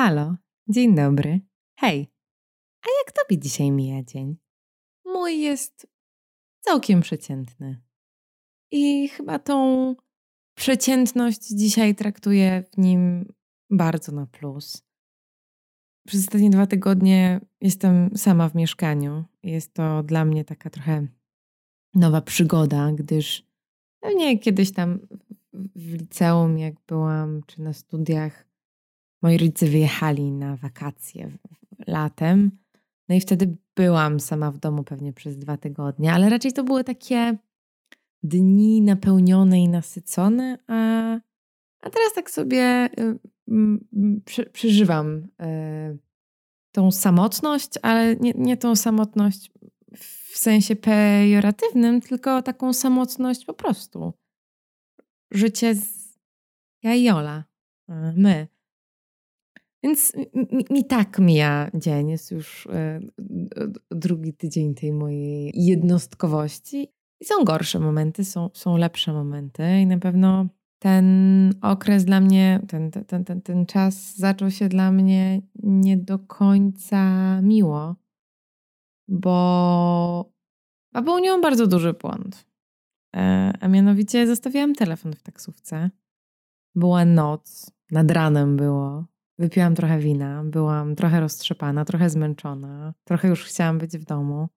Halo, 0.00 0.36
dzień 0.68 0.94
dobry. 0.94 1.40
Hej, 1.78 2.12
a 2.82 2.86
jak 2.98 3.12
tobie 3.12 3.38
dzisiaj 3.38 3.70
mija 3.70 4.02
dzień? 4.02 4.36
Mój 5.04 5.40
jest 5.40 5.86
całkiem 6.60 7.00
przeciętny. 7.00 7.82
I 8.70 9.08
chyba 9.08 9.38
tą 9.38 9.94
przeciętność 10.54 11.48
dzisiaj 11.48 11.94
traktuję 11.94 12.64
w 12.72 12.78
nim 12.78 13.32
bardzo 13.70 14.12
na 14.12 14.26
plus. 14.26 14.82
Przez 16.06 16.20
ostatnie 16.20 16.50
dwa 16.50 16.66
tygodnie 16.66 17.40
jestem 17.60 18.16
sama 18.16 18.48
w 18.48 18.54
mieszkaniu. 18.54 19.24
Jest 19.42 19.74
to 19.74 20.02
dla 20.02 20.24
mnie 20.24 20.44
taka 20.44 20.70
trochę 20.70 21.06
nowa 21.94 22.20
przygoda, 22.20 22.92
gdyż 22.92 23.46
pewnie 24.00 24.38
kiedyś 24.38 24.72
tam 24.72 24.98
w 25.76 25.92
liceum, 25.92 26.58
jak 26.58 26.74
byłam, 26.86 27.42
czy 27.46 27.62
na 27.62 27.72
studiach, 27.72 28.47
moi 29.22 29.38
rodzice 29.38 29.66
wyjechali 29.66 30.32
na 30.32 30.56
wakacje 30.56 31.30
latem. 31.86 32.50
No 33.08 33.14
i 33.14 33.20
wtedy 33.20 33.56
byłam 33.76 34.20
sama 34.20 34.50
w 34.50 34.58
domu 34.58 34.84
pewnie 34.84 35.12
przez 35.12 35.38
dwa 35.38 35.56
tygodnie, 35.56 36.12
ale 36.12 36.28
raczej 36.28 36.52
to 36.52 36.64
były 36.64 36.84
takie 36.84 37.38
dni 38.22 38.82
napełnione 38.82 39.60
i 39.60 39.68
nasycone, 39.68 40.58
a, 40.66 40.74
a 41.80 41.90
teraz 41.90 42.12
tak 42.14 42.30
sobie 42.30 42.88
y, 42.98 44.50
przeżywam 44.52 45.08
y, 45.16 45.98
tą 46.72 46.90
samotność, 46.90 47.70
ale 47.82 48.16
nie, 48.16 48.32
nie 48.36 48.56
tą 48.56 48.76
samotność 48.76 49.50
w 50.32 50.38
sensie 50.38 50.76
pejoratywnym, 50.76 52.00
tylko 52.00 52.42
taką 52.42 52.72
samotność 52.72 53.44
po 53.44 53.54
prostu. 53.54 54.12
Życie 55.30 55.74
z 55.74 56.08
ja 56.82 56.94
i 56.94 57.04
Jola, 57.04 57.44
my. 58.16 58.48
Więc 59.82 60.12
mi, 60.16 60.64
mi, 60.70 60.84
tak 60.84 61.18
mija 61.18 61.70
dzień, 61.74 62.10
jest 62.10 62.30
już 62.30 62.66
y, 62.66 62.70
drugi 63.90 64.34
tydzień 64.34 64.74
tej 64.74 64.92
mojej 64.92 65.52
jednostkowości. 65.54 66.88
I 67.20 67.24
są 67.24 67.44
gorsze 67.44 67.78
momenty, 67.78 68.24
są, 68.24 68.50
są 68.54 68.76
lepsze 68.76 69.12
momenty 69.12 69.80
i 69.80 69.86
na 69.86 69.98
pewno 69.98 70.46
ten 70.78 71.06
okres 71.62 72.04
dla 72.04 72.20
mnie, 72.20 72.60
ten, 72.68 72.90
ten, 72.90 73.24
ten, 73.24 73.42
ten 73.42 73.66
czas 73.66 74.16
zaczął 74.16 74.50
się 74.50 74.68
dla 74.68 74.92
mnie 74.92 75.42
nie 75.62 75.96
do 75.96 76.18
końca 76.18 77.02
miło, 77.42 77.96
bo 79.08 80.32
popełniłam 80.92 81.40
bardzo 81.40 81.66
duży 81.66 81.92
błąd. 81.92 82.46
E, 83.16 83.52
a 83.60 83.68
mianowicie 83.68 84.26
zostawiłam 84.26 84.74
telefon 84.74 85.12
w 85.12 85.22
taksówce. 85.22 85.90
Była 86.74 87.04
noc, 87.04 87.70
nad 87.90 88.10
ranem 88.10 88.56
było. 88.56 89.04
Wypiłam 89.38 89.74
trochę 89.74 89.98
wina, 89.98 90.44
byłam 90.44 90.94
trochę 90.94 91.20
roztrzepana, 91.20 91.84
trochę 91.84 92.10
zmęczona, 92.10 92.94
trochę 93.04 93.28
już 93.28 93.44
chciałam 93.44 93.78
być 93.78 93.98
w 93.98 94.04
domu. 94.04 94.48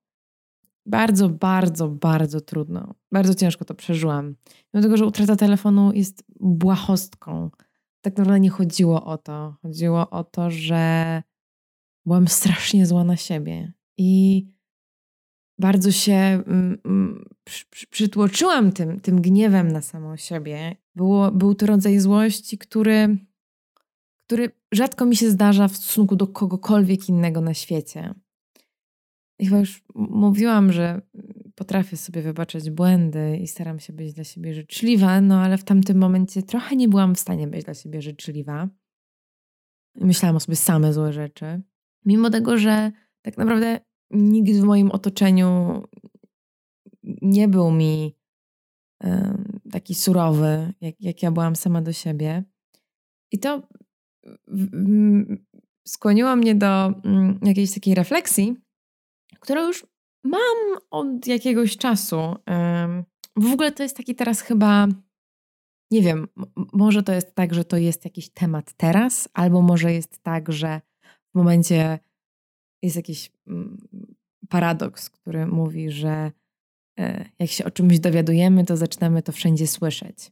Bardzo, 0.86 1.30
bardzo, 1.30 1.88
bardzo 1.88 2.42
trudno. 2.42 2.96
Bardzo 3.12 3.36
ciężko 3.36 3.66
to 3.66 3.74
przeżyłam. 3.74 4.36
Mimo 4.74 4.84
tego, 4.84 4.98
że 4.98 5.06
utrata 5.06 5.36
telefonu 5.36 5.92
jest 5.94 6.24
błahostką. 6.40 7.50
Tak 8.02 8.18
naprawdę 8.18 8.40
nie 8.40 8.50
chodziło 8.50 9.06
o 9.06 9.18
to. 9.18 9.56
Chodziło 9.62 10.10
o 10.10 10.24
to, 10.24 10.52
że 10.52 11.24
byłam 12.06 12.28
strasznie 12.28 12.86
zła 12.86 13.04
na 13.04 13.16
siebie. 13.16 13.74
I 13.98 14.46
bardzo 15.60 15.92
się 15.92 16.14
mm, 16.14 16.78
mm, 16.86 17.26
przy, 17.44 17.66
przytłoczyłam 17.90 18.72
tym, 18.72 19.00
tym 19.00 19.22
gniewem 19.22 19.72
na 19.72 19.82
samą 19.82 20.18
siebie. 20.18 20.76
Było, 20.96 21.32
był 21.32 21.56
to 21.56 21.66
rodzaj 21.66 22.00
złości, 22.00 22.58
który, 22.58 23.18
który 24.32 24.52
rzadko 24.72 25.06
mi 25.06 25.16
się 25.16 25.30
zdarza 25.30 25.68
w 25.68 25.78
stosunku 25.78 26.16
do 26.16 26.28
kogokolwiek 26.28 27.10
innego 27.10 27.42
na 27.42 27.54
świecie. 27.54 28.14
I 29.40 29.46
chyba 29.46 29.60
już 29.60 29.84
mówiłam, 29.96 30.72
że 30.72 31.02
potrafię 31.56 31.98
sobie 31.98 32.22
wybaczać 32.22 32.70
błędy 32.70 33.38
i 33.38 33.48
staram 33.48 33.80
się 33.80 33.94
być 33.94 34.14
dla 34.14 34.24
siebie 34.24 34.54
życzliwa, 34.54 35.22
no 35.22 35.40
ale 35.40 35.58
w 35.58 35.64
tamtym 35.64 35.98
momencie 35.98 36.44
trochę 36.44 36.76
nie 36.76 36.90
byłam 36.90 37.16
w 37.16 37.20
stanie 37.20 37.48
być 37.48 37.66
dla 37.66 37.74
siebie 37.74 38.02
życzliwa. 38.02 38.70
Myślałam 39.96 40.36
o 40.36 40.40
sobie 40.40 40.56
same 40.56 40.94
złe 40.94 41.14
rzeczy. 41.14 41.62
Mimo 42.06 42.30
tego, 42.30 42.58
że 42.58 42.92
tak 43.22 43.38
naprawdę 43.38 43.80
nikt 44.12 44.52
w 44.52 44.64
moim 44.64 44.92
otoczeniu 44.92 45.82
nie 47.22 47.48
był 47.48 47.72
mi 47.72 48.16
taki 49.72 49.96
surowy, 49.96 50.74
jak, 50.82 51.02
jak 51.02 51.24
ja 51.24 51.32
byłam 51.32 51.56
sama 51.56 51.82
do 51.82 51.94
siebie. 51.94 52.44
I 53.32 53.40
to 53.40 53.68
skłoniło 55.88 56.36
mnie 56.36 56.56
do 56.56 56.88
mm, 56.88 57.40
jakiejś 57.44 57.74
takiej 57.74 57.96
refleksji, 57.96 58.56
którą 59.40 59.68
już 59.68 59.86
mam 60.24 60.78
od 60.92 61.28
jakiegoś 61.28 61.78
czasu. 61.78 62.36
W 63.36 63.54
ogóle 63.54 63.72
to 63.72 63.84
jest 63.84 63.98
taki 63.98 64.16
teraz 64.16 64.42
chyba, 64.42 64.88
nie 65.92 66.02
wiem, 66.02 66.28
może 66.74 67.04
to 67.04 67.14
jest 67.14 67.36
tak, 67.36 67.54
że 67.54 67.66
to 67.66 67.78
jest 67.78 68.06
jakiś 68.06 68.30
temat 68.30 68.74
teraz, 68.74 69.30
albo 69.34 69.62
może 69.62 69.94
jest 69.94 70.24
tak, 70.24 70.52
że 70.52 70.82
w 71.34 71.38
momencie 71.38 72.00
jest 72.84 72.96
jakiś 72.96 73.32
paradoks, 74.50 75.10
który 75.10 75.48
mówi, 75.48 75.92
że 75.92 76.32
e, 77.00 77.30
jak 77.40 77.50
się 77.50 77.66
o 77.66 77.72
czymś 77.72 78.00
dowiadujemy, 78.00 78.66
to 78.66 78.78
zaczynamy 78.78 79.24
to 79.24 79.32
wszędzie 79.32 79.68
słyszeć. 79.68 80.32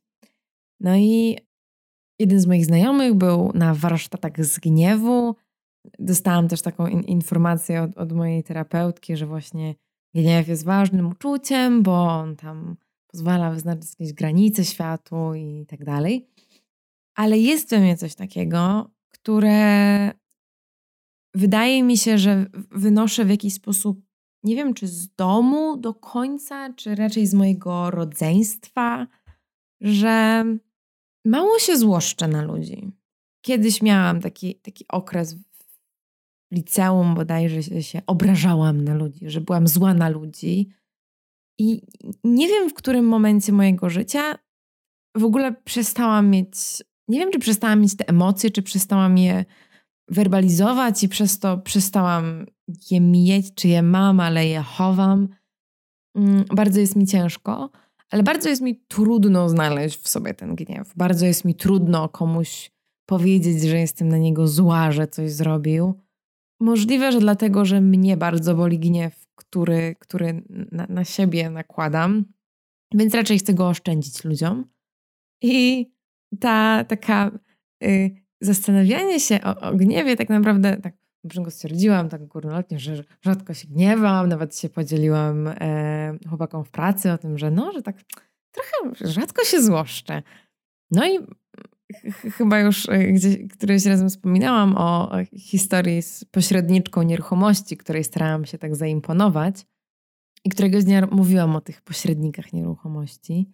No 0.79 0.95
i 0.97 1.37
jeden 2.19 2.39
z 2.39 2.47
moich 2.47 2.65
znajomych 2.65 3.13
był 3.13 3.51
na 3.53 3.73
warsztatach 3.73 4.45
z 4.45 4.59
gniewu. 4.59 5.35
Dostałam 5.99 6.47
też 6.47 6.61
taką 6.61 6.87
in 6.87 7.01
informację 7.01 7.81
od, 7.81 7.97
od 7.97 8.11
mojej 8.11 8.43
terapeutki, 8.43 9.17
że 9.17 9.25
właśnie 9.25 9.75
gniew 10.15 10.47
jest 10.47 10.65
ważnym 10.65 11.07
uczuciem, 11.07 11.83
bo 11.83 12.07
on 12.07 12.35
tam 12.35 12.75
pozwala 13.07 13.51
wyznaczyć 13.51 13.89
jakieś 13.99 14.13
granice 14.13 14.65
światu 14.65 15.33
i 15.33 15.65
tak 15.67 15.85
dalej. 15.85 16.27
Ale 17.15 17.37
jest 17.37 17.69
we 17.69 17.79
mnie 17.79 17.97
coś 17.97 18.15
takiego, 18.15 18.91
które 19.09 20.11
wydaje 21.35 21.83
mi 21.83 21.97
się, 21.97 22.17
że 22.17 22.45
wynoszę 22.71 23.25
w 23.25 23.29
jakiś 23.29 23.53
sposób, 23.53 24.01
nie 24.43 24.55
wiem 24.55 24.73
czy 24.73 24.87
z 24.87 25.15
domu 25.15 25.77
do 25.77 25.93
końca, 25.93 26.73
czy 26.73 26.95
raczej 26.95 27.27
z 27.27 27.33
mojego 27.33 27.91
rodzeństwa, 27.91 29.07
że 29.81 30.45
mało 31.25 31.59
się 31.59 31.77
złoszczę 31.77 32.27
na 32.27 32.41
ludzi. 32.41 32.91
Kiedyś 33.45 33.81
miałam 33.81 34.21
taki, 34.21 34.55
taki 34.55 34.85
okres 34.87 35.33
w 35.33 35.49
liceum 36.51 37.15
bodajże, 37.15 37.61
że 37.61 37.83
się 37.83 38.01
obrażałam 38.07 38.83
na 38.83 38.93
ludzi, 38.93 39.29
że 39.29 39.41
byłam 39.41 39.67
zła 39.67 39.93
na 39.93 40.09
ludzi. 40.09 40.69
I 41.59 41.81
nie 42.23 42.47
wiem, 42.47 42.69
w 42.69 42.73
którym 42.73 43.05
momencie 43.05 43.51
mojego 43.51 43.89
życia 43.89 44.35
w 45.17 45.23
ogóle 45.23 45.53
przestałam 45.63 46.29
mieć, 46.29 46.83
nie 47.07 47.19
wiem, 47.19 47.31
czy 47.31 47.39
przestałam 47.39 47.81
mieć 47.81 47.95
te 47.97 48.07
emocje, 48.07 48.51
czy 48.51 48.61
przestałam 48.61 49.17
je 49.17 49.45
werbalizować 50.07 51.03
i 51.03 51.09
przez 51.09 51.39
to 51.39 51.57
przestałam 51.57 52.45
je 52.91 53.01
mieć, 53.01 53.53
czy 53.55 53.67
je 53.67 53.81
mam, 53.81 54.19
ale 54.19 54.47
je 54.47 54.61
chowam. 54.61 55.27
Mm, 56.15 56.45
bardzo 56.55 56.79
jest 56.79 56.95
mi 56.95 57.07
ciężko, 57.07 57.69
ale 58.09 58.23
bardzo 58.23 58.49
jest 58.49 58.61
mi 58.61 58.75
trudno 58.87 59.49
znaleźć 59.49 60.01
w 60.01 60.07
sobie 60.07 60.33
ten 60.33 60.55
gniew. 60.55 60.93
Bardzo 60.95 61.25
jest 61.25 61.45
mi 61.45 61.55
trudno 61.55 62.09
komuś 62.09 62.71
powiedzieć, 63.05 63.61
że 63.61 63.79
jestem 63.79 64.09
na 64.09 64.17
niego 64.17 64.47
zła, 64.47 64.91
że 64.91 65.07
coś 65.07 65.31
zrobił. 65.31 65.93
Możliwe, 66.59 67.11
że 67.11 67.19
dlatego, 67.19 67.65
że 67.65 67.81
mnie 67.81 68.17
bardzo 68.17 68.55
boli 68.55 68.79
gniew, 68.79 69.27
który, 69.35 69.95
który 69.99 70.43
na, 70.71 70.87
na 70.89 71.03
siebie 71.03 71.49
nakładam, 71.49 72.25
więc 72.93 73.13
raczej 73.13 73.39
chcę 73.39 73.53
go 73.53 73.67
oszczędzić 73.67 74.23
ludziom. 74.23 74.65
I 75.41 75.87
ta 76.39 76.83
taka 76.83 77.31
y, 77.83 78.15
zastanawianie 78.41 79.19
się 79.19 79.39
o, 79.43 79.61
o, 79.61 79.75
gniewie 79.75 80.15
tak 80.15 80.29
naprawdę, 80.29 80.77
tak 80.77 80.93
początku 81.27 81.51
stwierdziłam 81.51 82.09
tak 82.09 82.25
górnolotnie, 82.25 82.79
że 82.79 83.03
rzadko 83.21 83.53
się 83.53 83.67
gniewam, 83.67 84.29
nawet 84.29 84.57
się 84.57 84.69
podzieliłam 84.69 85.47
e, 85.47 86.17
chłopakom 86.29 86.63
w 86.63 86.71
pracy 86.71 87.11
o 87.11 87.17
tym, 87.17 87.37
że 87.37 87.51
no, 87.51 87.71
że 87.71 87.81
tak 87.81 87.95
trochę 88.51 89.09
rzadko 89.11 89.43
się 89.43 89.61
złoszczę. 89.61 90.23
No 90.91 91.07
i 91.07 91.19
chyba 92.31 92.59
już 92.59 92.89
e, 92.89 92.99
gdzieś 92.99 93.37
któryś 93.51 93.85
razem 93.85 94.09
wspominałam 94.09 94.77
o 94.77 95.11
historii 95.33 96.01
z 96.01 96.25
pośredniczką 96.25 97.01
nieruchomości, 97.01 97.77
której 97.77 98.03
starałam 98.03 98.45
się 98.45 98.57
tak 98.57 98.75
zaimponować 98.75 99.65
i 100.45 100.49
któregoś 100.49 100.83
dnia 100.83 101.07
mówiłam 101.11 101.55
o 101.55 101.61
tych 101.61 101.81
pośrednikach 101.81 102.53
nieruchomości. 102.53 103.53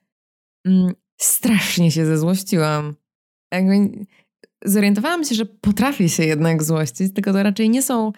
Mm, 0.65 0.93
strasznie 1.17 1.91
się 1.91 2.05
zezłościłam. 2.05 2.95
Jakby 3.51 4.05
zorientowałam 4.65 5.23
się, 5.23 5.35
że 5.35 5.45
potrafię 5.45 6.09
się 6.09 6.23
jednak 6.23 6.63
złościć, 6.63 7.13
tylko 7.13 7.33
to 7.33 7.43
raczej 7.43 7.69
nie 7.69 7.81
są 7.81 8.11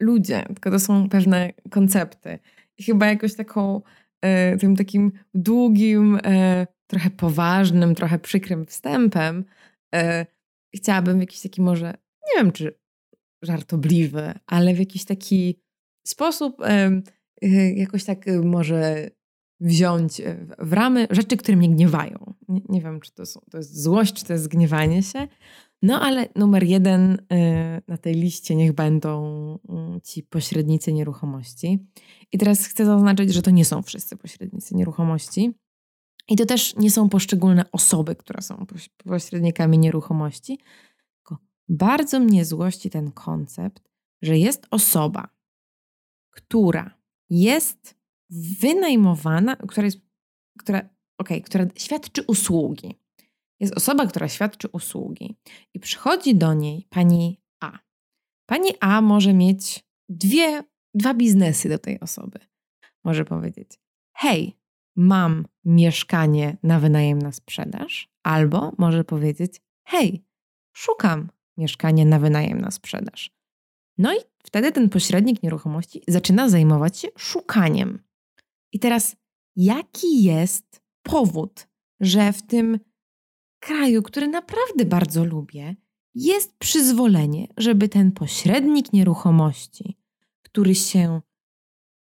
ludzie, 0.00 0.44
tylko 0.46 0.70
to 0.70 0.78
są 0.78 1.08
pewne 1.08 1.52
koncepty. 1.70 2.38
I 2.78 2.82
chyba 2.82 3.06
jakoś 3.06 3.34
taką, 3.34 3.82
e, 4.22 4.56
tym 4.56 4.76
takim 4.76 5.12
długim, 5.34 6.18
e, 6.24 6.66
trochę 6.86 7.10
poważnym, 7.10 7.94
trochę 7.94 8.18
przykrym 8.18 8.66
wstępem 8.66 9.44
e, 9.94 10.26
chciałabym 10.76 11.20
jakiś 11.20 11.40
taki 11.40 11.62
może 11.62 11.94
nie 12.26 12.42
wiem 12.42 12.52
czy 12.52 12.78
żartobliwy, 13.42 14.34
ale 14.46 14.74
w 14.74 14.78
jakiś 14.78 15.04
taki 15.04 15.62
sposób 16.06 16.56
jakoś 17.76 18.04
tak 18.04 18.26
może 18.44 19.10
wziąć 19.60 20.22
w 20.58 20.72
ramy 20.72 21.06
rzeczy, 21.10 21.36
które 21.36 21.56
mnie 21.56 21.68
gniewają. 21.68 22.34
Nie, 22.48 22.60
nie 22.68 22.80
wiem, 22.80 23.00
czy 23.00 23.12
to, 23.12 23.26
są, 23.26 23.40
to 23.50 23.56
jest 23.56 23.82
złość, 23.82 24.14
czy 24.14 24.24
to 24.24 24.32
jest 24.32 24.48
gniewanie 24.48 25.02
się. 25.02 25.28
No 25.82 26.00
ale 26.00 26.28
numer 26.36 26.62
jeden 26.62 27.26
na 27.88 27.96
tej 27.96 28.14
liście 28.14 28.56
niech 28.56 28.72
będą 28.72 29.24
mm, 29.68 30.00
ci 30.00 30.22
pośrednicy 30.22 30.92
nieruchomości. 30.92 31.86
I 32.32 32.38
teraz 32.38 32.66
chcę 32.66 32.86
zaznaczyć, 32.86 33.34
że 33.34 33.42
to 33.42 33.50
nie 33.50 33.64
są 33.64 33.82
wszyscy 33.82 34.16
pośrednicy 34.16 34.74
nieruchomości. 34.74 35.54
I 36.28 36.36
to 36.36 36.46
też 36.46 36.76
nie 36.76 36.90
są 36.90 37.08
poszczególne 37.08 37.64
osoby, 37.72 38.16
które 38.16 38.42
są 38.42 38.66
pośrednikami 39.04 39.78
nieruchomości. 39.78 40.58
Tylko 41.16 41.42
bardzo 41.68 42.20
mnie 42.20 42.44
złości 42.44 42.90
ten 42.90 43.12
koncept, 43.12 43.90
że 44.22 44.38
jest 44.38 44.66
osoba, 44.70 45.28
która 46.30 46.98
jest 47.30 47.94
wynajmowana, 48.60 49.56
która 49.56 49.84
jest, 49.84 49.98
która, 50.58 50.88
okay, 51.18 51.40
która 51.40 51.66
świadczy 51.76 52.22
usługi. 52.22 52.94
Jest 53.60 53.76
osoba, 53.76 54.06
która 54.06 54.28
świadczy 54.28 54.68
usługi 54.68 55.36
i 55.74 55.80
przychodzi 55.80 56.34
do 56.34 56.54
niej 56.54 56.86
pani 56.90 57.40
A. 57.60 57.78
Pani 58.46 58.70
A 58.80 59.00
może 59.00 59.34
mieć 59.34 59.84
dwie, 60.08 60.64
dwa 60.94 61.14
biznesy 61.14 61.68
do 61.68 61.78
tej 61.78 62.00
osoby. 62.00 62.38
Może 63.04 63.24
powiedzieć: 63.24 63.80
Hej, 64.16 64.56
mam 64.96 65.46
mieszkanie 65.64 66.56
na 66.62 66.80
wynajem 66.80 67.18
na 67.18 67.32
sprzedaż, 67.32 68.08
albo 68.22 68.72
może 68.78 69.04
powiedzieć: 69.04 69.60
Hej, 69.84 70.24
szukam 70.72 71.30
mieszkania 71.56 72.04
na 72.04 72.18
wynajem 72.18 72.60
na 72.60 72.70
sprzedaż. 72.70 73.38
No 73.98 74.14
i 74.14 74.18
wtedy 74.44 74.72
ten 74.72 74.88
pośrednik 74.88 75.42
nieruchomości 75.42 76.02
zaczyna 76.08 76.48
zajmować 76.48 76.98
się 76.98 77.08
szukaniem. 77.18 78.02
I 78.72 78.78
teraz, 78.78 79.16
jaki 79.56 80.22
jest 80.22 80.82
powód, 81.02 81.68
że 82.00 82.32
w 82.32 82.42
tym 82.42 82.78
kraju, 83.60 84.02
który 84.02 84.28
naprawdę 84.28 84.84
bardzo 84.84 85.24
lubię, 85.24 85.76
jest 86.14 86.58
przyzwolenie, 86.58 87.48
żeby 87.56 87.88
ten 87.88 88.12
pośrednik 88.12 88.92
nieruchomości, 88.92 89.98
który 90.42 90.74
się 90.74 91.20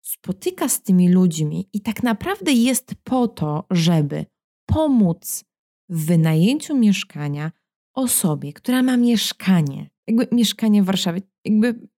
spotyka 0.02 0.68
z 0.68 0.82
tymi 0.82 1.12
ludźmi 1.12 1.68
i 1.72 1.80
tak 1.80 2.02
naprawdę 2.02 2.52
jest 2.52 2.94
po 3.04 3.28
to, 3.28 3.66
żeby 3.70 4.26
pomóc 4.66 5.44
w 5.88 6.06
wynajęciu 6.06 6.76
mieszkania 6.76 7.52
osobie, 7.94 8.52
która 8.52 8.82
ma 8.82 8.96
mieszkanie, 8.96 9.90
jakby 10.06 10.28
mieszkanie 10.32 10.82
w 10.82 10.86
Warszawie, 10.86 11.22
jakby 11.44 11.88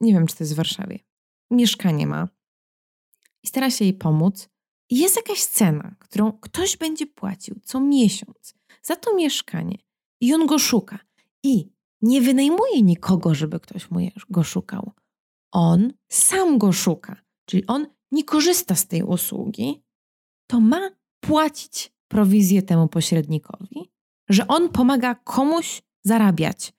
nie 0.00 0.12
wiem, 0.12 0.26
czy 0.26 0.36
to 0.36 0.44
jest 0.44 0.52
w 0.52 0.56
Warszawie, 0.56 0.98
mieszkanie 1.50 2.06
ma 2.06 2.28
i 3.42 3.46
stara 3.46 3.70
się 3.70 3.84
jej 3.84 3.94
pomóc. 3.94 4.48
I 4.90 4.98
jest 4.98 5.16
jakaś 5.16 5.44
cena, 5.44 5.96
którą 5.98 6.32
ktoś 6.32 6.76
będzie 6.76 7.06
płacił 7.06 7.60
co 7.62 7.80
miesiąc 7.80 8.54
za 8.86 8.96
to 8.96 9.14
mieszkanie 9.14 9.78
i 10.20 10.34
on 10.34 10.46
go 10.46 10.58
szuka. 10.58 10.98
I 11.42 11.72
nie 12.02 12.20
wynajmuje 12.20 12.82
nikogo, 12.82 13.34
żeby 13.34 13.60
ktoś 13.60 13.90
mu 13.90 14.00
go 14.30 14.42
szukał. 14.42 14.92
On 15.52 15.92
sam 16.08 16.58
go 16.58 16.72
szuka, 16.72 17.16
czyli 17.46 17.66
on 17.66 17.86
nie 18.12 18.24
korzysta 18.24 18.74
z 18.74 18.86
tej 18.86 19.02
usługi, 19.02 19.82
to 20.46 20.60
ma 20.60 20.90
płacić 21.20 21.92
prowizję 22.08 22.62
temu 22.62 22.88
pośrednikowi, 22.88 23.92
że 24.28 24.46
on 24.46 24.68
pomaga 24.68 25.14
komuś 25.14 25.82
zarabiać. 26.04 26.72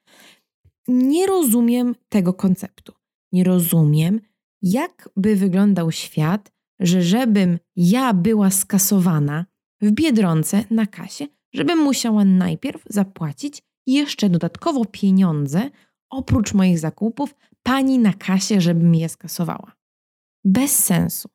Nie 0.87 1.27
rozumiem 1.27 1.95
tego 2.09 2.33
konceptu. 2.33 2.93
Nie 3.31 3.43
rozumiem, 3.43 4.21
jak 4.61 5.09
by 5.15 5.35
wyglądał 5.35 5.91
świat, 5.91 6.51
że 6.79 7.01
żebym 7.01 7.59
ja 7.75 8.13
była 8.13 8.49
skasowana 8.51 9.45
w 9.81 9.91
biedronce 9.91 10.63
na 10.69 10.85
kasie, 10.85 11.27
żebym 11.55 11.79
musiała 11.79 12.25
najpierw 12.25 12.83
zapłacić 12.89 13.61
jeszcze 13.87 14.29
dodatkowo 14.29 14.85
pieniądze, 14.85 15.69
oprócz 16.09 16.53
moich 16.53 16.79
zakupów, 16.79 17.35
pani 17.63 17.99
na 17.99 18.13
kasie, 18.13 18.61
żeby 18.61 18.85
mi 18.85 18.99
je 18.99 19.09
skasowała. 19.09 19.75
Bez 20.43 20.83
sensu. 20.83 21.29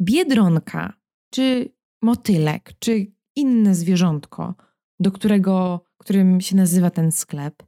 Biedronka, 0.00 0.92
czy 1.34 1.72
motylek, 2.02 2.72
czy 2.78 3.12
inne 3.36 3.74
zwierzątko, 3.74 4.54
do 5.00 5.12
którego, 5.12 5.84
którym 5.98 6.40
się 6.40 6.56
nazywa 6.56 6.90
ten 6.90 7.12
sklep, 7.12 7.62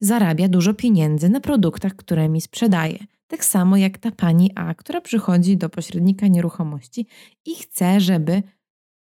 zarabia 0.00 0.48
dużo 0.48 0.74
pieniędzy 0.74 1.28
na 1.28 1.40
produktach, 1.40 1.96
które 1.96 2.28
mi 2.28 2.40
sprzedaje. 2.40 2.98
Tak 3.26 3.44
samo 3.44 3.76
jak 3.76 3.98
ta 3.98 4.10
pani 4.10 4.50
A, 4.54 4.74
która 4.74 5.00
przychodzi 5.00 5.56
do 5.56 5.68
pośrednika 5.68 6.26
nieruchomości 6.26 7.06
i 7.44 7.54
chce, 7.54 8.00
żeby 8.00 8.42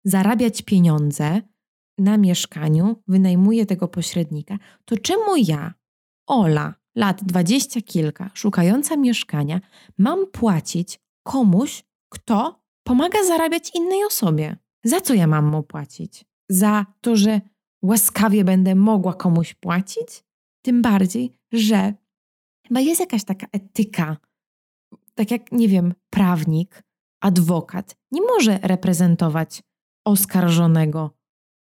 zarabiać 0.03 0.61
pieniądze 0.61 1.41
na 1.97 2.17
mieszkaniu, 2.17 3.03
wynajmuje 3.07 3.65
tego 3.65 3.87
pośrednika, 3.87 4.57
to 4.85 4.97
czemu 4.97 5.35
ja, 5.35 5.73
Ola, 6.27 6.73
lat 6.95 7.23
dwadzieścia 7.23 7.81
kilka, 7.81 8.29
szukająca 8.33 8.97
mieszkania, 8.97 9.61
mam 9.97 10.27
płacić 10.27 10.99
komuś, 11.23 11.83
kto 12.09 12.63
pomaga 12.83 13.23
zarabiać 13.23 13.75
innej 13.75 14.05
osobie? 14.05 14.57
Za 14.83 15.01
co 15.01 15.13
ja 15.13 15.27
mam 15.27 15.45
mu 15.45 15.63
płacić? 15.63 16.25
Za 16.49 16.85
to, 17.01 17.15
że 17.15 17.41
łaskawie 17.81 18.43
będę 18.43 18.75
mogła 18.75 19.13
komuś 19.13 19.53
płacić? 19.53 20.23
Tym 20.65 20.81
bardziej, 20.81 21.33
że 21.51 21.93
chyba 22.67 22.79
jest 22.79 22.99
jakaś 22.99 23.23
taka 23.23 23.47
etyka, 23.51 24.17
tak 25.15 25.31
jak, 25.31 25.51
nie 25.51 25.67
wiem, 25.67 25.93
prawnik, 26.09 26.83
adwokat 27.21 27.95
nie 28.11 28.21
może 28.21 28.59
reprezentować 28.61 29.63
oskarżonego 30.05 31.17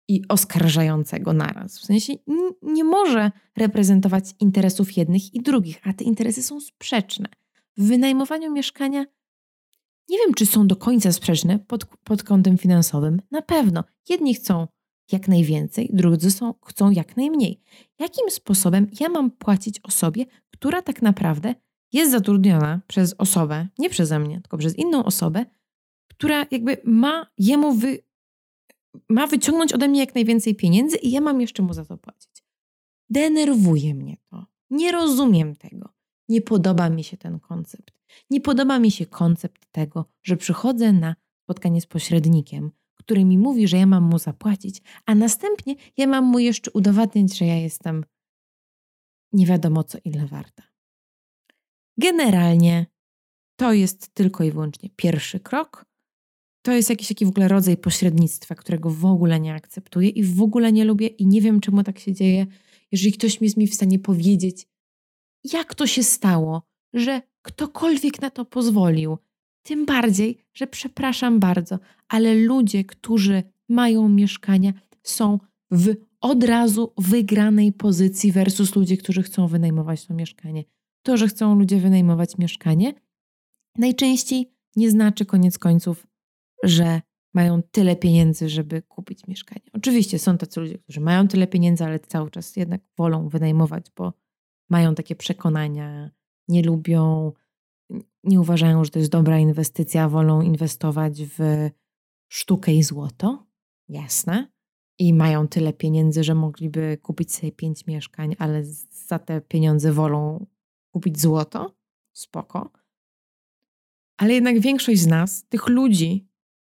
i 0.07 0.21
oskarżającego 0.29 1.33
naraz. 1.33 1.79
W 1.79 1.85
sensie 1.85 2.13
nie 2.61 2.83
może 2.83 3.31
reprezentować 3.57 4.25
interesów 4.39 4.97
jednych 4.97 5.33
i 5.33 5.41
drugich, 5.41 5.79
a 5.83 5.93
te 5.93 6.03
interesy 6.03 6.43
są 6.43 6.59
sprzeczne. 6.59 7.29
W 7.77 7.88
wynajmowaniu 7.88 8.51
mieszkania 8.51 9.05
nie 10.09 10.17
wiem, 10.17 10.33
czy 10.33 10.45
są 10.45 10.67
do 10.67 10.75
końca 10.75 11.11
sprzeczne 11.11 11.59
pod, 11.59 11.85
pod 11.85 12.23
kątem 12.23 12.57
finansowym. 12.57 13.21
Na 13.31 13.41
pewno. 13.41 13.83
Jedni 14.09 14.35
chcą 14.35 14.67
jak 15.11 15.27
najwięcej, 15.27 15.89
drudzy 15.93 16.31
są, 16.31 16.53
chcą 16.65 16.91
jak 16.91 17.17
najmniej. 17.17 17.61
Jakim 17.99 18.31
sposobem 18.31 18.88
ja 18.99 19.09
mam 19.09 19.31
płacić 19.31 19.79
osobie, 19.83 20.25
która 20.51 20.81
tak 20.81 21.01
naprawdę 21.01 21.55
jest 21.93 22.12
zatrudniona 22.12 22.81
przez 22.88 23.15
osobę, 23.17 23.67
nie 23.79 23.89
przeze 23.89 24.19
mnie, 24.19 24.41
tylko 24.41 24.57
przez 24.57 24.77
inną 24.77 25.03
osobę, 25.03 25.45
która 26.07 26.45
jakby 26.51 26.77
ma 26.86 27.27
jemu 27.38 27.74
wy, 27.74 28.00
ma 29.10 29.27
wyciągnąć 29.27 29.74
ode 29.74 29.88
mnie 29.88 30.00
jak 30.00 30.15
najwięcej 30.15 30.55
pieniędzy 30.55 30.98
i 30.98 31.12
ja 31.12 31.21
mam 31.21 31.41
jeszcze 31.41 31.63
mu 31.63 31.74
za 31.74 31.86
to 31.86 31.98
płacić. 31.98 32.43
Denerwuje 33.10 33.95
mnie 33.95 34.17
to. 34.29 34.45
Nie 34.69 34.91
rozumiem 34.91 35.55
tego. 35.55 35.89
Nie 36.29 36.41
podoba 36.41 36.89
mi 36.89 37.03
się 37.03 37.17
ten 37.17 37.39
koncept. 37.39 37.93
Nie 38.29 38.41
podoba 38.41 38.79
mi 38.79 38.91
się 38.91 39.05
koncept 39.05 39.71
tego, 39.71 40.05
że 40.24 40.38
przychodzę 40.38 40.93
na 40.93 41.15
spotkanie 41.43 41.81
z 41.81 41.86
pośrednikiem, 41.86 42.71
który 42.95 43.25
mi 43.25 43.38
mówi, 43.38 43.67
że 43.67 43.77
ja 43.77 43.86
mam 43.86 44.03
mu 44.03 44.19
zapłacić, 44.19 44.81
a 45.05 45.15
następnie 45.15 45.75
ja 45.98 46.07
mam 46.07 46.25
mu 46.25 46.39
jeszcze 46.39 46.71
udowadniać, 46.71 47.38
że 47.38 47.45
ja 47.45 47.55
jestem 47.55 48.05
nie 49.33 49.45
wiadomo 49.45 49.83
co 49.83 49.98
ile 50.05 50.27
warta. 50.27 50.63
Generalnie 51.98 52.86
to 53.55 53.74
jest 53.74 54.13
tylko 54.13 54.43
i 54.43 54.51
wyłącznie 54.51 54.89
pierwszy 54.95 55.39
krok, 55.39 55.86
to 56.62 56.72
jest 56.72 56.89
jakiś 56.89 57.08
taki 57.08 57.25
w 57.25 57.30
ogóle 57.30 57.48
rodzaj 57.48 57.77
pośrednictwa, 57.77 58.56
którego 58.56 58.89
w 58.89 59.06
ogóle 59.06 59.39
nie 59.39 59.53
akceptuję 59.53 60.10
i 60.10 60.24
w 60.24 60.41
ogóle 60.41 60.72
nie 60.72 60.86
lubię 60.86 61.08
i 61.08 61.27
nie 61.27 61.41
wiem, 61.41 61.60
czemu 61.60 61.84
tak 61.84 62.00
się 62.00 62.13
dzieje. 62.13 62.48
Jeżeli 62.91 63.13
ktoś 63.13 63.41
mi 63.41 63.46
jest 63.46 63.58
mi 63.58 63.68
w 63.68 63.75
stanie 63.75 64.00
powiedzieć, 64.00 64.68
jak 65.44 65.75
to 65.75 65.88
się 65.88 66.03
stało, 66.03 66.62
że 66.94 67.22
ktokolwiek 67.41 68.22
na 68.22 68.30
to 68.30 68.46
pozwolił, 68.46 69.18
tym 69.63 69.86
bardziej, 69.86 70.38
że 70.53 70.68
przepraszam 70.68 71.39
bardzo, 71.39 71.80
ale 72.08 72.36
ludzie, 72.36 72.84
którzy 72.84 73.44
mają 73.70 74.10
mieszkania, 74.10 74.74
są 75.03 75.39
w 75.72 75.96
od 76.22 76.44
razu 76.44 76.94
wygranej 76.98 77.74
pozycji 77.74 78.32
versus 78.32 78.75
ludzie, 78.75 78.98
którzy 78.98 79.24
chcą 79.24 79.48
wynajmować 79.48 80.06
to 80.06 80.13
mieszkanie. 80.13 80.63
To, 81.03 81.18
że 81.18 81.27
chcą 81.27 81.60
ludzie 81.60 81.77
wynajmować 81.77 82.38
mieszkanie, 82.38 82.94
najczęściej 83.77 84.51
nie 84.75 84.91
znaczy 84.91 85.25
koniec 85.25 85.58
końców, 85.58 86.08
że 86.63 87.01
mają 87.34 87.62
tyle 87.63 87.96
pieniędzy, 87.96 88.50
żeby 88.50 88.82
kupić 88.82 89.27
mieszkanie. 89.27 89.65
Oczywiście 89.74 90.20
są 90.20 90.38
tacy 90.38 90.60
ludzie, 90.60 90.77
którzy 90.77 91.01
mają 91.01 91.27
tyle 91.27 91.48
pieniędzy, 91.48 91.84
ale 91.84 92.00
cały 92.00 92.32
czas 92.32 92.56
jednak 92.56 92.82
wolą 92.98 93.30
wynajmować, 93.30 93.91
bo 93.96 94.13
mają 94.70 94.96
takie 94.96 95.15
przekonania, 95.15 96.12
nie 96.48 96.63
lubią, 96.63 97.32
nie 98.24 98.39
uważają, 98.41 98.84
że 98.84 98.91
to 98.91 99.00
jest 99.00 99.12
dobra 99.12 99.39
inwestycja, 99.39 100.10
wolą 100.10 100.41
inwestować 100.41 101.22
w 101.24 101.70
sztukę 102.27 102.74
i 102.74 102.84
złoto. 102.84 103.48
Jasne. 103.89 104.48
i 105.01 105.13
mają 105.13 105.48
tyle 105.48 105.74
pieniędzy, 105.74 106.24
że 106.24 106.36
mogliby 106.36 106.98
kupić 107.01 107.34
sobie 107.34 107.51
pięć 107.51 107.88
mieszkań, 107.88 108.36
ale 108.39 108.63
za 109.08 109.20
te 109.20 109.41
pieniądze 109.41 109.94
wolą 109.94 110.46
kupić 110.91 111.22
złoto. 111.22 111.75
Spoko. 112.13 112.72
Ale 114.18 114.34
jednak 114.34 114.60
większość 114.60 115.01
z 115.01 115.08
nas, 115.08 115.46
tych 115.50 115.68
ludzi, 115.68 116.27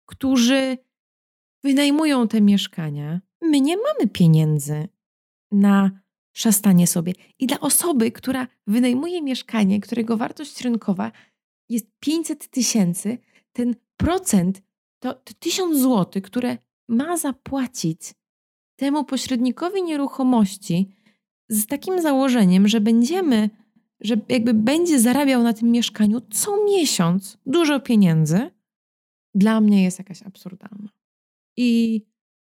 którzy 0.07 0.77
wynajmują 1.63 2.27
te 2.27 2.41
mieszkania, 2.41 3.21
my 3.41 3.61
nie 3.61 3.77
mamy 3.77 4.07
pieniędzy 4.11 4.87
na 5.51 5.91
szastanie 6.33 6.87
sobie. 6.87 7.13
I 7.39 7.47
dla 7.47 7.59
osoby, 7.59 8.11
która 8.11 8.47
wynajmuje 8.67 9.21
mieszkanie, 9.21 9.79
którego 9.79 10.17
wartość 10.17 10.61
rynkowa 10.61 11.11
jest 11.69 11.85
500 11.99 12.47
tysięcy, 12.47 13.17
ten 13.53 13.75
procent 13.97 14.61
to, 14.99 15.13
to 15.13 15.33
1000 15.39 15.77
zł, 15.77 16.21
które 16.21 16.57
ma 16.87 17.17
zapłacić 17.17 18.13
temu 18.75 19.03
pośrednikowi 19.03 19.83
nieruchomości 19.83 20.89
z 21.49 21.65
takim 21.65 22.01
założeniem, 22.01 22.67
że 22.67 22.81
będziemy, 22.81 23.49
że 24.01 24.17
jakby 24.29 24.53
będzie 24.53 24.99
zarabiał 24.99 25.43
na 25.43 25.53
tym 25.53 25.71
mieszkaniu 25.71 26.21
co 26.31 26.65
miesiąc 26.65 27.37
dużo 27.45 27.79
pieniędzy, 27.79 28.51
dla 29.37 29.61
mnie 29.61 29.83
jest 29.83 29.99
jakaś 29.99 30.23
absurdalna. 30.23 30.89
I, 31.57 32.01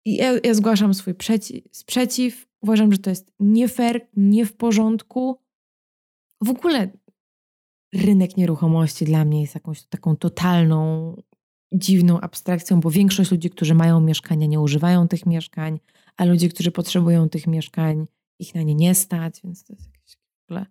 i 0.05 0.17
ja, 0.17 0.33
ja 0.45 0.55
zgłaszam 0.55 0.95
swój 0.95 1.15
przeciw, 1.15 1.65
sprzeciw. 1.73 2.47
Uważam, 2.61 2.93
że 2.93 2.99
to 2.99 3.11
jest 3.11 3.33
nie 3.41 3.69
fair, 3.69 4.09
nie 4.17 4.47
w 4.47 4.57
porządku. 4.57 5.39
W 6.41 6.51
ogóle 6.51 6.91
rynek 7.95 8.37
nieruchomości 8.37 9.05
dla 9.05 9.25
mnie 9.25 9.41
jest 9.41 9.55
jakąś 9.55 9.83
taką 9.83 10.17
totalną, 10.17 11.17
dziwną 11.73 12.21
abstrakcją, 12.21 12.81
bo 12.81 12.91
większość 12.91 13.31
ludzi, 13.31 13.51
którzy 13.51 13.75
mają 13.75 14.01
mieszkania, 14.01 14.47
nie 14.47 14.61
używają 14.61 15.09
tych 15.09 15.27
mieszkań, 15.27 15.81
a 16.17 16.25
ludzie, 16.25 16.49
którzy 16.49 16.71
potrzebują 16.71 17.29
tych 17.29 17.47
mieszkań, 17.47 18.07
ich 18.39 18.55
na 18.55 18.63
nie 18.63 18.75
nie 18.75 18.95
stać, 18.95 19.41
więc 19.45 19.65
to 19.65 19.73
jest 19.73 19.87
jakieś 19.87 20.17
w 20.17 20.51
ogóle. 20.51 20.67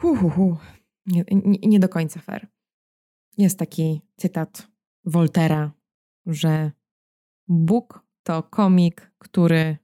Hu, 0.00 0.16
hu, 0.16 0.30
hu. 0.30 0.56
Nie, 1.06 1.24
nie, 1.30 1.58
nie 1.68 1.80
do 1.80 1.88
końca 1.88 2.20
fair. 2.20 2.48
Jest 3.38 3.58
taki 3.58 4.00
cytat 4.16 4.71
Voltera, 5.04 5.72
że 6.26 6.72
Bóg 7.48 8.06
to 8.22 8.42
komik, 8.42 9.12
który 9.18 9.76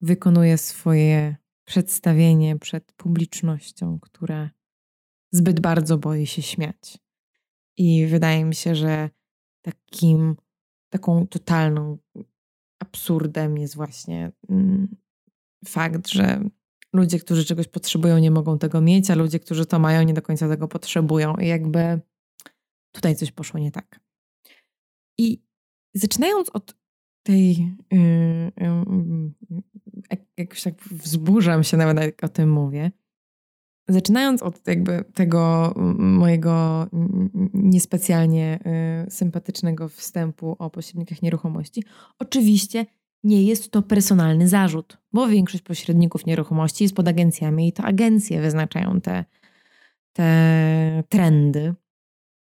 wykonuje 0.00 0.58
swoje 0.58 1.36
przedstawienie 1.64 2.58
przed 2.58 2.92
publicznością, 2.92 3.98
która 4.00 4.50
zbyt 5.32 5.60
bardzo 5.60 5.98
boi 5.98 6.26
się 6.26 6.42
śmiać. 6.42 6.98
I 7.76 8.06
wydaje 8.06 8.44
mi 8.44 8.54
się, 8.54 8.74
że 8.74 9.10
takim, 9.62 10.36
taką 10.88 11.26
totalną 11.26 11.98
absurdem 12.78 13.58
jest 13.58 13.76
właśnie 13.76 14.32
mm, 14.48 14.96
fakt, 15.66 16.08
że 16.08 16.48
ludzie, 16.92 17.18
którzy 17.18 17.44
czegoś 17.44 17.68
potrzebują, 17.68 18.18
nie 18.18 18.30
mogą 18.30 18.58
tego 18.58 18.80
mieć, 18.80 19.10
a 19.10 19.14
ludzie, 19.14 19.40
którzy 19.40 19.66
to 19.66 19.78
mają, 19.78 20.02
nie 20.02 20.14
do 20.14 20.22
końca 20.22 20.48
tego 20.48 20.68
potrzebują. 20.68 21.34
I 21.34 21.46
jakby 21.46 22.00
tutaj 22.92 23.16
coś 23.16 23.32
poszło 23.32 23.60
nie 23.60 23.70
tak. 23.70 24.00
I 25.18 25.42
zaczynając 25.94 26.50
od 26.50 26.76
tej. 27.22 27.76
Yy, 27.92 28.52
yy, 28.60 30.20
jakoś 30.36 30.62
tak 30.62 30.74
wzburzam 30.80 31.64
się 31.64 31.76
nawet, 31.76 31.98
jak 31.98 32.24
o 32.24 32.28
tym 32.28 32.52
mówię. 32.52 32.90
Zaczynając 33.88 34.42
od 34.42 34.66
jakby 34.68 35.04
tego 35.14 35.72
mojego 35.98 36.86
niespecjalnie 37.54 38.58
y, 39.06 39.10
sympatycznego 39.10 39.88
wstępu 39.88 40.56
o 40.58 40.70
pośrednikach 40.70 41.22
nieruchomości, 41.22 41.84
oczywiście 42.18 42.86
nie 43.24 43.42
jest 43.42 43.70
to 43.70 43.82
personalny 43.82 44.48
zarzut, 44.48 44.98
bo 45.12 45.28
większość 45.28 45.62
pośredników 45.62 46.26
nieruchomości 46.26 46.84
jest 46.84 46.96
pod 46.96 47.08
agencjami 47.08 47.68
i 47.68 47.72
to 47.72 47.82
agencje 47.82 48.40
wyznaczają 48.40 49.00
te, 49.00 49.24
te 50.12 51.02
trendy 51.08 51.74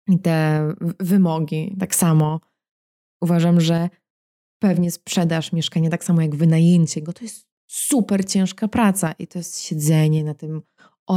i 0.08 0.18
te 0.18 0.68
wymogi. 1.00 1.76
Tak 1.78 1.94
samo 1.94 2.40
uważam, 3.24 3.60
że 3.60 3.88
pewnie 4.62 4.90
sprzedaż 4.90 5.52
mieszkania, 5.52 5.90
tak 5.90 6.04
samo 6.04 6.22
jak 6.22 6.36
wynajęcie 6.36 7.02
go, 7.02 7.12
to 7.12 7.24
jest 7.24 7.46
super 7.66 8.26
ciężka 8.26 8.68
praca 8.68 9.12
i 9.12 9.26
to 9.26 9.38
jest 9.38 9.60
siedzenie 9.60 10.24
na 10.24 10.34
tym 10.34 10.62
o 11.06 11.16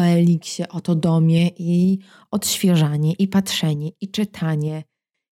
o 0.70 0.82
to 0.82 0.96
domie 0.96 1.50
i 1.58 2.00
odświeżanie, 2.32 3.14
i 3.14 3.28
patrzenie, 3.28 3.92
i 4.02 4.12
czytanie. 4.12 4.84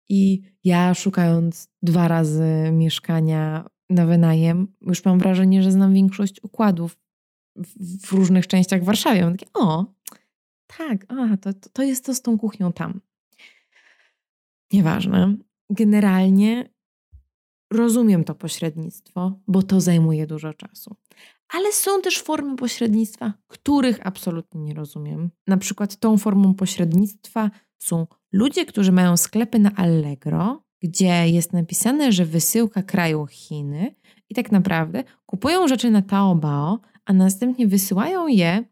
I 0.09 0.43
ja 0.65 0.95
szukając 0.95 1.69
dwa 1.83 2.09
razy 2.09 2.71
mieszkania 2.73 3.67
na 3.91 4.07
wynajem, 4.07 4.75
już 4.81 5.05
mam 5.05 5.19
wrażenie, 5.19 5.63
że 5.63 5.73
znam 5.73 5.95
większość 5.95 6.45
układów 6.45 6.99
w, 7.57 8.13
różnych 8.13 8.47
częściach 8.47 8.85
Warszawy. 8.85 9.21
Mam 9.21 9.37
takie, 9.37 9.53
o, 9.55 9.95
tak, 10.67 11.07
a, 11.09 11.37
to, 11.37 11.51
to 11.73 11.83
jest 11.83 12.05
to 12.05 12.15
z 12.15 12.23
tą 12.23 12.39
kuchnią 12.39 12.73
tam. 12.73 13.01
Nieważne. 14.73 15.37
Generalnie 15.71 16.71
rozumiem 17.73 18.25
to 18.25 18.35
pośrednictwo, 18.35 19.41
bo 19.49 19.63
to 19.63 19.81
zajmuje 19.81 20.27
dużo 20.27 20.55
czasu. 20.55 20.97
Ale 21.49 21.73
są 21.73 22.03
też 22.03 22.23
formy 22.23 22.57
pośrednictwa, 22.57 23.33
których 23.49 24.07
absolutnie 24.07 24.61
nie 24.61 24.75
rozumiem. 24.75 25.31
Na 25.47 25.57
przykład 25.57 25.97
tą 25.97 26.19
formą 26.19 26.55
pośrednictwa 26.55 27.51
są 27.79 28.07
ludzie, 28.33 28.67
którzy 28.67 28.93
mają 28.93 29.17
sklepy 29.17 29.59
na 29.59 29.75
Allegro, 29.77 30.63
gdzie 30.83 31.29
jest 31.29 31.53
napisane, 31.53 32.13
że 32.13 32.25
wysyłka 32.25 32.83
kraju 32.83 33.27
Chiny 33.27 33.95
i 34.29 34.35
tak 34.35 34.53
naprawdę 34.53 35.05
kupują 35.27 35.69
rzeczy 35.69 35.91
na 35.91 36.03
Taobao, 36.03 36.79
a 37.05 37.13
następnie 37.13 37.67
wysyłają 37.67 38.27
je 38.27 38.65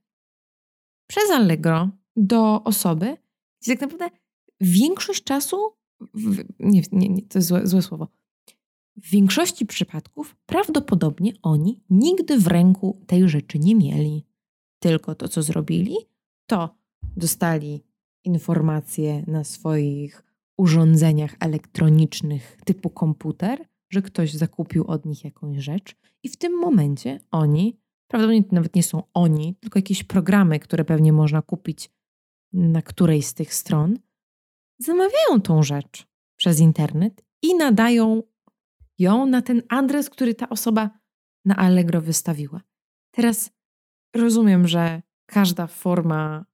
przez 1.06 1.30
Allegro 1.30 1.88
do 2.16 2.64
osoby, 2.64 3.16
gdzie 3.62 3.76
tak 3.76 3.80
naprawdę 3.80 4.16
większość 4.60 5.24
czasu, 5.24 5.56
w, 6.14 6.44
nie, 6.58 6.82
nie, 6.92 7.08
nie, 7.08 7.22
to 7.22 7.38
jest 7.38 7.48
złe, 7.48 7.66
złe 7.66 7.82
słowo, 7.82 8.08
w 8.96 9.10
większości 9.10 9.66
przypadków 9.66 10.36
prawdopodobnie 10.46 11.32
oni 11.42 11.80
nigdy 11.90 12.38
w 12.38 12.46
ręku 12.46 13.00
tej 13.06 13.28
rzeczy 13.28 13.58
nie 13.58 13.74
mieli. 13.74 14.24
Tylko 14.78 15.14
to, 15.14 15.28
co 15.28 15.42
zrobili, 15.42 15.96
to 16.46 16.74
dostali 17.16 17.84
informacje 18.24 19.24
na 19.26 19.44
swoich 19.44 20.22
urządzeniach 20.58 21.36
elektronicznych 21.40 22.58
typu 22.64 22.90
komputer, 22.90 23.68
że 23.90 24.02
ktoś 24.02 24.34
zakupił 24.34 24.84
od 24.86 25.06
nich 25.06 25.24
jakąś 25.24 25.58
rzecz, 25.58 25.96
i 26.22 26.28
w 26.28 26.36
tym 26.36 26.58
momencie 26.58 27.20
oni, 27.30 27.76
prawdopodobnie 28.08 28.48
nawet 28.52 28.74
nie 28.74 28.82
są 28.82 29.02
oni, 29.14 29.54
tylko 29.54 29.78
jakieś 29.78 30.04
programy, 30.04 30.60
które 30.60 30.84
pewnie 30.84 31.12
można 31.12 31.42
kupić 31.42 31.90
na 32.52 32.82
którejś 32.82 33.26
z 33.26 33.34
tych 33.34 33.54
stron, 33.54 33.98
zamawiają 34.78 35.40
tą 35.42 35.62
rzecz 35.62 36.06
przez 36.36 36.60
internet 36.60 37.24
i 37.42 37.54
nadają 37.54 38.22
ją 38.98 39.26
na 39.26 39.42
ten 39.42 39.62
adres, 39.68 40.10
który 40.10 40.34
ta 40.34 40.48
osoba 40.48 40.90
na 41.44 41.56
Allegro 41.56 42.00
wystawiła. 42.00 42.60
Teraz 43.10 43.50
rozumiem, 44.16 44.68
że 44.68 45.02
każda 45.26 45.66
forma, 45.66 46.44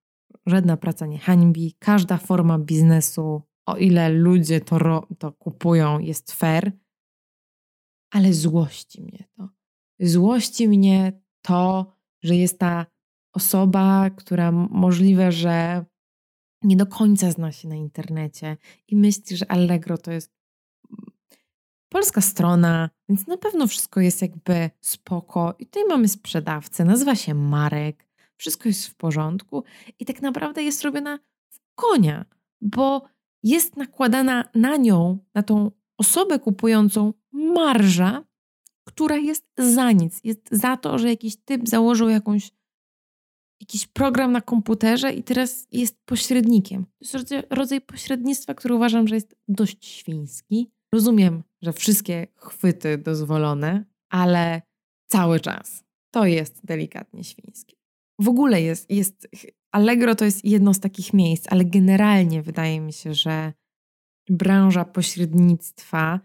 żadna 0.46 0.76
praca 0.76 1.06
nie 1.06 1.18
hańbi, 1.18 1.76
każda 1.78 2.16
forma 2.16 2.58
biznesu, 2.58 3.42
o 3.66 3.76
ile 3.76 4.08
ludzie 4.08 4.60
to, 4.60 4.78
ro, 4.78 5.08
to 5.18 5.32
kupują, 5.32 5.98
jest 5.98 6.32
fair, 6.32 6.72
ale 8.10 8.32
złości 8.32 9.02
mnie 9.02 9.24
to. 9.36 9.48
Złości 10.00 10.68
mnie 10.68 11.22
to, 11.42 11.92
że 12.22 12.36
jest 12.36 12.58
ta 12.58 12.86
osoba, 13.32 14.10
która 14.10 14.52
możliwe, 14.52 15.32
że 15.32 15.84
nie 16.64 16.76
do 16.76 16.86
końca 16.86 17.30
zna 17.30 17.52
się 17.52 17.68
na 17.68 17.74
internecie 17.74 18.56
i 18.88 18.96
myśli, 18.96 19.36
że 19.36 19.50
Allegro 19.50 19.98
to 19.98 20.12
jest 20.12 20.34
polska 21.88 22.20
strona, 22.20 22.90
więc 23.08 23.26
na 23.26 23.36
pewno 23.36 23.66
wszystko 23.66 24.00
jest 24.00 24.22
jakby 24.22 24.70
spoko. 24.80 25.54
I 25.58 25.66
tutaj 25.66 25.82
mamy 25.88 26.08
sprzedawcę, 26.08 26.84
nazywa 26.84 27.14
się 27.14 27.34
Marek, 27.34 28.06
wszystko 28.36 28.68
jest 28.68 28.86
w 28.86 28.94
porządku 28.94 29.64
i 29.98 30.04
tak 30.04 30.22
naprawdę 30.22 30.62
jest 30.62 30.82
robiona 30.82 31.18
w 31.50 31.58
konia, 31.74 32.24
bo 32.60 33.02
jest 33.42 33.76
nakładana 33.76 34.44
na 34.54 34.76
nią, 34.76 35.18
na 35.34 35.42
tą 35.42 35.70
osobę 35.98 36.38
kupującą 36.38 37.12
marża, 37.32 38.24
która 38.84 39.16
jest 39.16 39.46
za 39.58 39.92
nic. 39.92 40.20
Jest 40.24 40.48
za 40.50 40.76
to, 40.76 40.98
że 40.98 41.08
jakiś 41.08 41.36
typ 41.36 41.68
założył 41.68 42.08
jakąś, 42.08 42.50
jakiś 43.60 43.86
program 43.86 44.32
na 44.32 44.40
komputerze 44.40 45.12
i 45.12 45.22
teraz 45.22 45.66
jest 45.72 45.96
pośrednikiem. 46.04 46.86
To 47.12 47.18
jest 47.18 47.34
rodzaj, 47.50 47.80
pośrednictwa, 47.80 48.54
który 48.54 48.74
uważam, 48.74 49.08
że 49.08 49.14
jest 49.14 49.36
dość 49.48 49.86
świński. 49.86 50.70
Rozumiem, 50.94 51.42
że 51.62 51.72
wszystkie 51.72 52.26
chwyty 52.36 52.98
dozwolone, 52.98 53.84
ale 54.10 54.62
cały 55.06 55.40
czas 55.40 55.84
to 56.10 56.26
jest 56.26 56.66
delikatnie 56.66 57.24
świńskie. 57.24 57.76
W 58.20 58.28
ogóle 58.28 58.62
jest, 58.62 58.90
jest 58.90 59.28
Allegro 59.72 60.14
to 60.14 60.24
jest 60.24 60.44
jedno 60.44 60.74
z 60.74 60.80
takich 60.80 61.12
miejsc, 61.12 61.46
ale 61.50 61.64
generalnie 61.64 62.42
wydaje 62.42 62.80
mi 62.80 62.92
się, 62.92 63.14
że 63.14 63.52
branża 64.28 64.84
pośrednictwa 64.84 66.20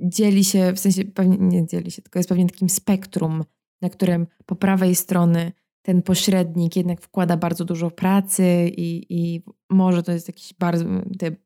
dzieli 0.00 0.44
się, 0.44 0.72
w 0.72 0.78
sensie 0.78 1.04
pewnie 1.04 1.38
nie 1.38 1.66
dzieli 1.66 1.90
się, 1.90 2.02
tylko 2.02 2.18
jest 2.18 2.28
pewnie 2.28 2.46
takim 2.46 2.68
spektrum, 2.68 3.44
na 3.82 3.90
którym 3.90 4.26
po 4.46 4.56
prawej 4.56 4.94
strony 4.94 5.52
ten 5.86 6.02
pośrednik 6.02 6.76
jednak 6.76 7.00
wkłada 7.00 7.36
bardzo 7.36 7.64
dużo 7.64 7.90
pracy 7.90 8.70
i, 8.76 9.06
i 9.08 9.42
może 9.70 10.02
to 10.02 10.12
jest 10.12 10.28
jakiś 10.28 10.54
bardzo, 10.54 10.84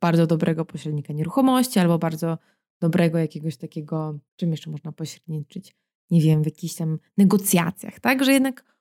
bardzo 0.01 0.27
dobrego 0.27 0.65
pośrednika 0.65 1.13
nieruchomości 1.13 1.79
albo 1.79 1.99
bardzo 1.99 2.39
dobrego 2.81 3.19
jakiegoś 3.19 3.57
takiego, 3.57 4.19
czym 4.37 4.51
jeszcze 4.51 4.71
można 4.71 4.93
pośredniczyć, 4.93 5.77
nie 6.11 6.21
wiem, 6.21 6.43
w 6.43 6.47
jakichś 6.47 6.75
tam 6.75 6.99
negocjacjach, 7.17 8.01
tak? 8.01 8.25
Że 8.25 8.33
jednak 8.33 8.77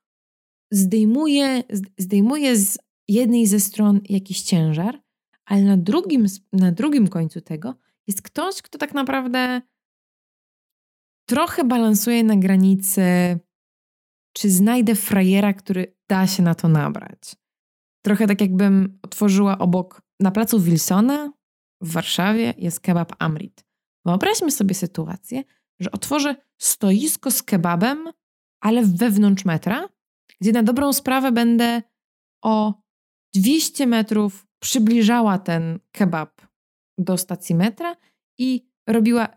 zdejmuje, 0.71 1.63
zdejmuje 1.97 2.55
z 2.57 2.77
jednej 3.07 3.47
ze 3.47 3.59
stron 3.59 4.01
jakiś 4.09 4.41
ciężar, 4.41 5.01
ale 5.45 5.61
na 5.61 5.77
drugim, 5.77 6.25
na 6.53 6.71
drugim 6.71 7.07
końcu 7.07 7.41
tego 7.41 7.75
jest 8.07 8.21
ktoś, 8.21 8.61
kto 8.61 8.77
tak 8.77 8.93
naprawdę 8.93 9.61
trochę 11.29 11.63
balansuje 11.63 12.23
na 12.23 12.35
granicy, 12.35 13.39
czy 14.37 14.49
znajdę 14.49 14.95
frajera, 14.95 15.53
który 15.53 15.95
da 16.09 16.27
się 16.27 16.43
na 16.43 16.55
to 16.55 16.67
nabrać. 16.67 17.35
Trochę 18.05 18.27
tak 18.27 18.41
jakbym 18.41 18.99
otworzyła 19.01 19.57
obok, 19.57 20.01
na 20.19 20.31
placu 20.31 20.59
Wilsona 20.59 21.33
w 21.81 21.91
Warszawie 21.91 22.53
jest 22.57 22.79
kebab 22.79 23.15
Amrit. 23.19 23.65
Wyobraźmy 24.05 24.51
sobie 24.51 24.75
sytuację, 24.75 25.43
że 25.79 25.91
otworzę 25.91 26.35
stoisko 26.57 27.31
z 27.31 27.43
kebabem, 27.43 28.09
ale 28.61 28.83
wewnątrz 28.83 29.45
metra, 29.45 29.89
gdzie 30.41 30.51
na 30.51 30.63
dobrą 30.63 30.93
sprawę 30.93 31.31
będę 31.31 31.81
o 32.43 32.81
200 33.35 33.87
metrów 33.87 34.47
przybliżała 34.59 35.39
ten 35.39 35.79
kebab 35.91 36.41
do 36.97 37.17
stacji 37.17 37.55
metra 37.55 37.95
i 38.37 38.69
robiła 38.87 39.27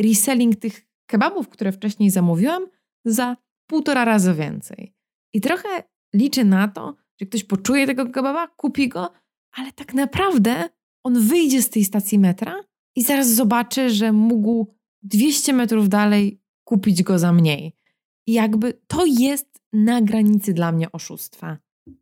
reselling 0.00 0.56
tych 0.56 0.86
kebabów, 1.06 1.48
które 1.48 1.72
wcześniej 1.72 2.10
zamówiłam, 2.10 2.66
za 3.04 3.36
półtora 3.66 4.04
razy 4.04 4.34
więcej. 4.34 4.94
I 5.34 5.40
trochę 5.40 5.68
liczę 6.14 6.44
na 6.44 6.68
to, 6.68 6.96
że 7.20 7.26
ktoś 7.26 7.44
poczuje 7.44 7.86
tego 7.86 8.10
kebaba, 8.10 8.48
kupi 8.48 8.88
go, 8.88 9.12
ale 9.52 9.72
tak 9.72 9.94
naprawdę 9.94 10.68
on 11.04 11.20
wyjdzie 11.20 11.62
z 11.62 11.70
tej 11.70 11.84
stacji 11.84 12.18
metra 12.18 12.64
i 12.96 13.02
zaraz 13.02 13.28
zobaczy, 13.34 13.90
że 13.90 14.12
mógł 14.12 14.74
200 15.02 15.52
metrów 15.52 15.88
dalej 15.88 16.42
kupić 16.64 17.02
go 17.02 17.18
za 17.18 17.32
mniej. 17.32 17.76
I 18.26 18.32
jakby 18.32 18.80
to 18.86 19.04
jest 19.06 19.60
na 19.72 20.02
granicy 20.02 20.54
dla 20.54 20.72
mnie 20.72 20.92
oszustwa. 20.92 21.58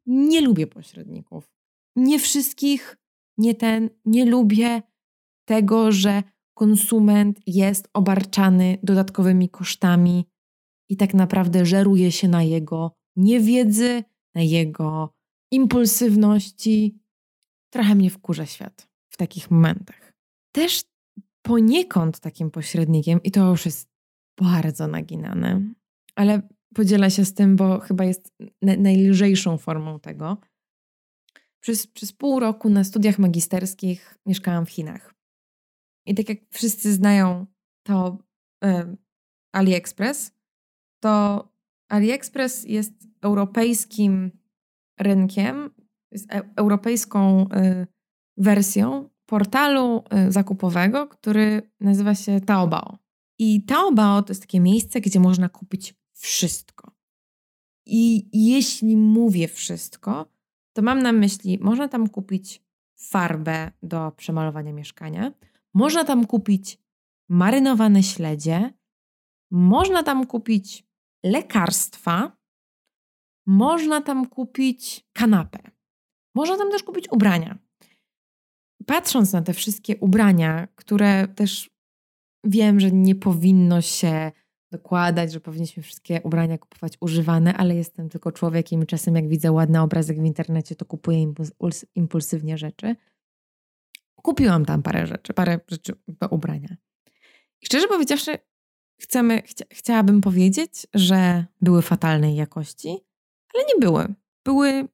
Nie 0.06 0.40
lubię 0.40 0.66
pośredników. 0.66 1.50
Nie 1.96 2.18
wszystkich, 2.18 2.96
nie 3.38 3.54
ten, 3.54 3.90
nie 4.04 4.24
lubię 4.24 4.82
tego, 5.44 5.92
że 5.92 6.22
konsument 6.54 7.40
jest 7.46 7.88
obarczany 7.94 8.78
dodatkowymi 8.82 9.48
kosztami 9.48 10.26
i 10.92 10.96
tak 10.96 11.14
naprawdę 11.14 11.66
żeruje 11.66 12.12
się 12.12 12.28
na 12.28 12.42
jego 12.42 12.92
niewiedzy, 13.16 14.04
na 14.34 14.42
jego 14.42 15.14
impulsywności. 15.50 16.98
Trochę 17.70 17.94
mnie 17.94 18.10
wkurza 18.10 18.46
świat 18.46 18.88
w 19.08 19.16
takich 19.16 19.50
momentach. 19.50 20.12
Też 20.54 20.84
poniekąd 21.42 22.20
takim 22.20 22.50
pośrednikiem, 22.50 23.22
i 23.22 23.30
to 23.30 23.50
już 23.50 23.66
jest 23.66 23.88
bardzo 24.40 24.86
naginane, 24.86 25.74
ale 26.14 26.48
podziela 26.74 27.10
się 27.10 27.24
z 27.24 27.34
tym, 27.34 27.56
bo 27.56 27.80
chyba 27.80 28.04
jest 28.04 28.32
najlżejszą 28.62 29.58
formą 29.58 30.00
tego. 30.00 30.36
Przez, 31.60 31.86
przez 31.86 32.12
pół 32.12 32.40
roku 32.40 32.70
na 32.70 32.84
studiach 32.84 33.18
magisterskich 33.18 34.18
mieszkałam 34.26 34.66
w 34.66 34.70
Chinach. 34.70 35.14
I 36.06 36.14
tak 36.14 36.28
jak 36.28 36.38
wszyscy 36.50 36.92
znają 36.92 37.46
to 37.82 38.18
y, 38.64 38.96
AliExpress, 39.52 40.41
to 41.02 41.48
AliExpress 41.88 42.64
jest 42.64 42.92
europejskim 43.22 44.30
rynkiem, 45.00 45.70
jest 46.10 46.32
e 46.32 46.42
europejską 46.56 47.42
y, 47.42 47.86
wersją 48.36 49.10
portalu 49.26 50.04
y, 50.28 50.32
zakupowego, 50.32 51.06
który 51.06 51.70
nazywa 51.80 52.14
się 52.14 52.40
Taobao. 52.40 52.98
I 53.38 53.62
Taobao 53.64 54.22
to 54.22 54.30
jest 54.30 54.40
takie 54.42 54.60
miejsce, 54.60 55.00
gdzie 55.00 55.20
można 55.20 55.48
kupić 55.48 55.94
wszystko. 56.12 56.92
I 57.86 58.28
jeśli 58.50 58.96
mówię 58.96 59.48
wszystko, 59.48 60.32
to 60.72 60.82
mam 60.82 61.02
na 61.02 61.12
myśli, 61.12 61.58
można 61.58 61.88
tam 61.88 62.08
kupić 62.08 62.62
farbę 62.98 63.70
do 63.82 64.12
przemalowania 64.16 64.72
mieszkania, 64.72 65.32
można 65.74 66.04
tam 66.04 66.26
kupić 66.26 66.78
marynowane 67.28 68.02
śledzie, 68.02 68.72
można 69.50 70.02
tam 70.02 70.26
kupić 70.26 70.91
lekarstwa, 71.24 72.36
można 73.46 74.00
tam 74.00 74.26
kupić 74.26 75.08
kanapę, 75.12 75.58
można 76.34 76.56
tam 76.56 76.70
też 76.70 76.82
kupić 76.82 77.08
ubrania. 77.10 77.58
Patrząc 78.86 79.32
na 79.32 79.42
te 79.42 79.54
wszystkie 79.54 79.96
ubrania, 79.96 80.68
które 80.74 81.28
też 81.28 81.70
wiem, 82.44 82.80
że 82.80 82.92
nie 82.92 83.14
powinno 83.14 83.80
się 83.80 84.32
dokładać, 84.72 85.32
że 85.32 85.40
powinniśmy 85.40 85.82
wszystkie 85.82 86.20
ubrania 86.24 86.58
kupować 86.58 86.92
używane, 87.00 87.54
ale 87.54 87.74
jestem 87.74 88.08
tylko 88.08 88.32
człowiekiem 88.32 88.82
i 88.82 88.86
czasem 88.86 89.16
jak 89.16 89.28
widzę 89.28 89.52
ładny 89.52 89.80
obrazek 89.80 90.20
w 90.20 90.24
internecie, 90.24 90.76
to 90.76 90.84
kupuję 90.84 91.22
impuls 91.22 91.86
impulsywnie 91.94 92.58
rzeczy. 92.58 92.96
Kupiłam 94.14 94.64
tam 94.64 94.82
parę 94.82 95.06
rzeczy, 95.06 95.32
parę 95.34 95.60
rzeczy 95.68 95.92
do 96.08 96.28
ubrania. 96.28 96.76
I 97.62 97.66
szczerze 97.66 97.88
powiedziawszy, 97.88 98.38
chcemy, 99.02 99.42
chcia, 99.42 99.64
chciałabym 99.72 100.20
powiedzieć, 100.20 100.86
że 100.94 101.44
były 101.60 101.82
fatalnej 101.82 102.36
jakości, 102.36 102.88
ale 103.54 103.64
nie 103.64 103.80
były. 103.80 104.14
Były 104.44 104.88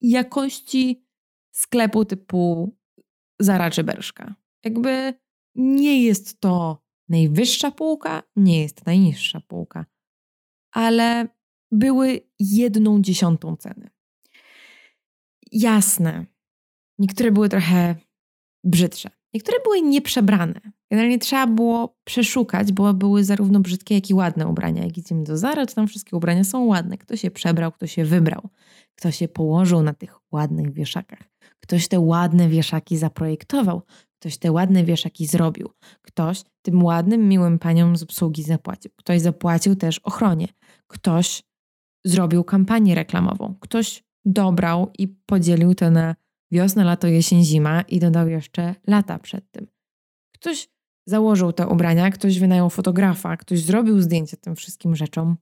jakości 0.00 1.06
sklepu 1.52 2.04
typu 2.04 2.72
Zara 3.40 3.70
czy 3.70 3.84
Berszka. 3.84 4.34
Jakby 4.64 5.14
nie 5.54 6.02
jest 6.02 6.40
to 6.40 6.82
najwyższa 7.08 7.70
półka, 7.70 8.22
nie 8.36 8.62
jest 8.62 8.86
najniższa 8.86 9.40
półka, 9.40 9.86
ale 10.72 11.28
były 11.70 12.20
jedną 12.38 13.02
dziesiątą 13.02 13.56
ceny. 13.56 13.90
Jasne, 15.52 16.26
niektóre 16.98 17.32
były 17.32 17.48
trochę 17.48 17.94
brzydsze, 18.64 19.10
niektóre 19.34 19.58
były 19.64 19.82
nieprzebrane. 19.82 20.60
Generalnie 20.90 21.18
trzeba 21.18 21.46
było 21.46 21.96
przeszukać, 22.04 22.72
bo 22.72 22.94
były 22.94 23.24
zarówno 23.24 23.60
brzydkie, 23.60 23.94
jak 23.94 24.10
i 24.10 24.14
ładne 24.14 24.46
ubrania. 24.46 24.84
Jak 24.84 24.98
idziemy 24.98 25.24
do 25.24 25.36
Zara, 25.36 25.66
to 25.66 25.74
tam 25.74 25.86
wszystkie 25.86 26.16
ubrania 26.16 26.44
są 26.44 26.64
ładne. 26.64 26.98
Kto 26.98 27.16
się 27.16 27.30
przebrał, 27.30 27.72
kto 27.72 27.86
się 27.86 28.04
wybrał, 28.04 28.48
kto 28.94 29.10
się 29.10 29.28
położył 29.28 29.82
na 29.82 29.94
tych 29.94 30.18
ładnych 30.32 30.72
wieszakach. 30.72 31.22
Ktoś 31.60 31.88
te 31.88 32.00
ładne 32.00 32.48
wieszaki 32.48 32.96
zaprojektował, 32.96 33.82
Ktoś 34.18 34.38
te 34.38 34.52
ładne 34.52 34.84
wieszaki 34.84 35.26
zrobił. 35.26 35.70
Ktoś 36.02 36.42
tym 36.62 36.84
ładnym, 36.84 37.28
miłym 37.28 37.58
paniom 37.58 37.96
z 37.96 38.02
obsługi 38.02 38.42
zapłacił. 38.42 38.90
Ktoś 38.96 39.20
zapłacił 39.20 39.76
też 39.76 39.98
ochronie. 39.98 40.48
Ktoś 40.86 41.42
zrobił 42.04 42.44
kampanię 42.44 42.94
reklamową. 42.94 43.54
Ktoś 43.60 44.04
dobrał 44.24 44.90
i 44.98 45.08
podzielił 45.08 45.74
to 45.74 45.90
na 45.90 46.14
wiosnę, 46.52 46.84
lato, 46.84 47.06
jesień, 47.06 47.44
zima 47.44 47.82
i 47.82 48.00
dodał 48.00 48.28
jeszcze 48.28 48.74
lata 48.86 49.18
przed 49.18 49.50
tym. 49.50 49.66
Ktoś 50.34 50.68
założył 51.06 51.52
te 51.52 51.66
ubrania, 51.66 52.10
ktoś 52.10 52.38
wynajął 52.38 52.70
fotografa, 52.70 53.36
ktoś 53.36 53.60
zrobił 53.60 54.00
zdjęcia 54.00 54.36
tym 54.36 54.56
wszystkim 54.56 54.96
rzeczom 54.96 55.36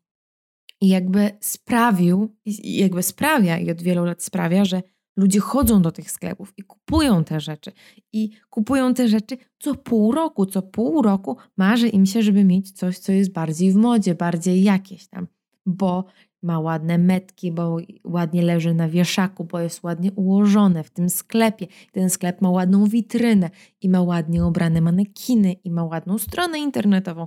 i 0.81 0.88
jakby 0.88 1.31
sprawił, 1.40 2.37
i 2.44 2.79
jakby 2.79 3.03
sprawia 3.03 3.59
i 3.59 3.70
od 3.70 3.83
wielu 3.83 4.05
lat 4.05 4.22
sprawia, 4.22 4.64
że 4.64 4.83
Ludzie 5.16 5.40
chodzą 5.40 5.83
do 5.83 5.92
tych 5.92 6.11
sklepów 6.11 6.53
i 6.57 6.62
kupują 6.62 7.24
te 7.24 7.40
rzeczy. 7.40 7.72
I 8.12 8.31
kupują 8.50 8.94
te 8.94 9.09
rzeczy 9.09 9.37
co 9.59 9.74
pół 9.74 10.12
roku. 10.12 10.46
Co 10.46 10.62
pół 10.62 11.03
roku 11.03 11.37
marzy 11.57 11.88
im 11.88 12.07
się, 12.07 12.22
żeby 12.22 12.44
mieć 12.44 12.72
coś, 12.72 12.98
co 12.98 13.12
jest 13.12 13.33
bardziej 13.33 13.72
w 13.72 13.77
modzie, 13.77 14.14
bardziej 14.14 14.62
jakieś 14.62 15.09
tam. 15.09 15.27
Bo 15.66 16.05
ma 16.45 16.61
ładne 16.61 16.99
metki, 16.99 17.53
bo 17.53 17.77
ładnie 18.05 18.43
leży 18.43 18.75
na 18.75 18.89
wieszaku, 18.89 19.45
bo 19.45 19.61
jest 19.61 19.83
ładnie 19.83 20.13
ułożone 20.13 20.85
w 20.85 20.91
tym 20.91 21.11
sklepie. 21.11 21.67
Ten 21.93 22.11
sklep 22.11 22.43
ma 22.43 22.51
ładną 22.51 22.87
witrynę 22.87 23.51
i 23.81 23.89
ma 23.89 24.03
ładnie 24.03 24.45
ubrane 24.47 24.81
manekiny 24.81 25.53
i 25.53 25.71
ma 25.71 25.85
ładną 25.85 26.19
stronę 26.19 26.59
internetową. 26.59 27.27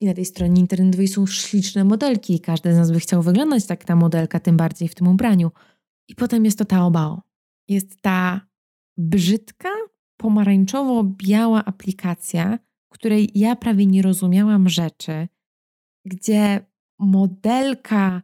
I 0.00 0.06
na 0.06 0.14
tej 0.14 0.24
stronie 0.24 0.60
internetowej 0.60 1.08
są 1.08 1.26
śliczne 1.26 1.84
modelki 1.84 2.34
i 2.34 2.40
każdy 2.40 2.74
z 2.74 2.76
nas 2.76 2.90
by 2.90 3.00
chciał 3.00 3.22
wyglądać 3.22 3.66
tak 3.66 3.84
ta 3.84 3.96
modelka, 3.96 4.40
tym 4.40 4.56
bardziej 4.56 4.88
w 4.88 4.94
tym 4.94 5.08
ubraniu. 5.08 5.50
I 6.08 6.14
potem 6.14 6.44
jest 6.44 6.58
to 6.58 6.64
Taobao 6.64 7.22
jest 7.68 8.02
ta 8.02 8.40
brzydka, 8.96 9.68
pomarańczowo-biała 10.22 11.64
aplikacja, 11.64 12.58
której 12.88 13.30
ja 13.34 13.56
prawie 13.56 13.86
nie 13.86 14.02
rozumiałam 14.02 14.68
rzeczy, 14.68 15.28
gdzie 16.06 16.66
modelka 16.98 18.22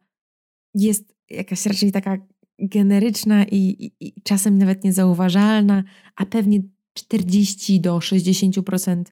jest 0.75 1.15
jakaś 1.31 1.67
raczej 1.67 1.93
taka 1.93 2.19
generyczna 2.59 3.45
i, 3.45 3.57
i, 3.57 3.93
i 4.01 4.23
czasem 4.23 4.59
nawet 4.59 4.85
niezauważalna, 4.85 5.85
a 6.17 6.27
pewnie 6.27 6.63
40 6.95 7.81
do 7.81 7.99
60% 7.99 9.05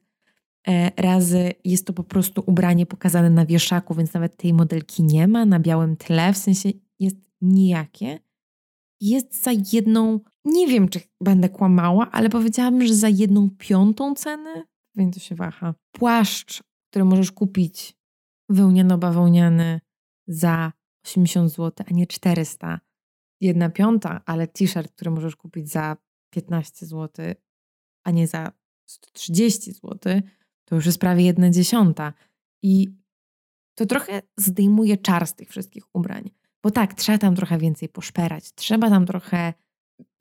e, 0.67 0.91
razy 0.97 1.53
jest 1.63 1.87
to 1.87 1.93
po 1.93 2.03
prostu 2.03 2.43
ubranie 2.45 2.85
pokazane 2.85 3.29
na 3.29 3.45
wieszaku, 3.45 3.95
więc 3.95 4.13
nawet 4.13 4.37
tej 4.37 4.53
modelki 4.53 5.03
nie 5.03 5.27
ma 5.27 5.45
na 5.45 5.59
białym 5.59 5.97
tle, 5.97 6.33
w 6.33 6.37
sensie 6.37 6.69
jest 6.99 7.17
nijakie. 7.41 8.19
Jest 9.01 9.43
za 9.43 9.51
jedną, 9.73 10.19
nie 10.45 10.67
wiem 10.67 10.89
czy 10.89 10.99
będę 11.21 11.49
kłamała, 11.49 12.11
ale 12.11 12.29
powiedziałabym, 12.29 12.87
że 12.87 12.95
za 12.95 13.09
jedną 13.09 13.49
piątą 13.57 14.15
ceny, 14.15 14.63
więc 14.95 15.15
to 15.15 15.19
się 15.19 15.35
waha. 15.35 15.73
Płaszcz, 15.91 16.63
który 16.89 17.05
możesz 17.05 17.31
kupić 17.31 17.95
wełniano-bawełniany 18.49 19.79
za 20.27 20.71
80 21.05 21.51
zł, 21.51 21.85
a 21.89 21.93
nie 21.93 22.07
400. 22.07 22.79
Jedna 23.41 23.69
piąta, 23.69 24.21
ale 24.25 24.47
t-shirt, 24.47 24.91
który 24.91 25.11
możesz 25.11 25.35
kupić 25.35 25.69
za 25.69 25.97
15 26.29 26.85
zł, 26.85 27.25
a 28.03 28.11
nie 28.11 28.27
za 28.27 28.51
130 28.85 29.71
zł, 29.71 30.21
to 30.65 30.75
już 30.75 30.85
jest 30.85 30.99
prawie 30.99 31.25
jedna 31.25 31.49
dziesiąta. 31.49 32.13
I 32.63 32.87
to 33.75 33.85
trochę 33.85 34.21
zdejmuje 34.37 34.97
czar 34.97 35.27
z 35.27 35.35
tych 35.35 35.49
wszystkich 35.49 35.83
ubrań. 35.93 36.31
Bo 36.63 36.71
tak, 36.71 36.93
trzeba 36.93 37.17
tam 37.17 37.35
trochę 37.35 37.57
więcej 37.57 37.89
poszperać, 37.89 38.53
trzeba 38.53 38.89
tam 38.89 39.05
trochę 39.05 39.53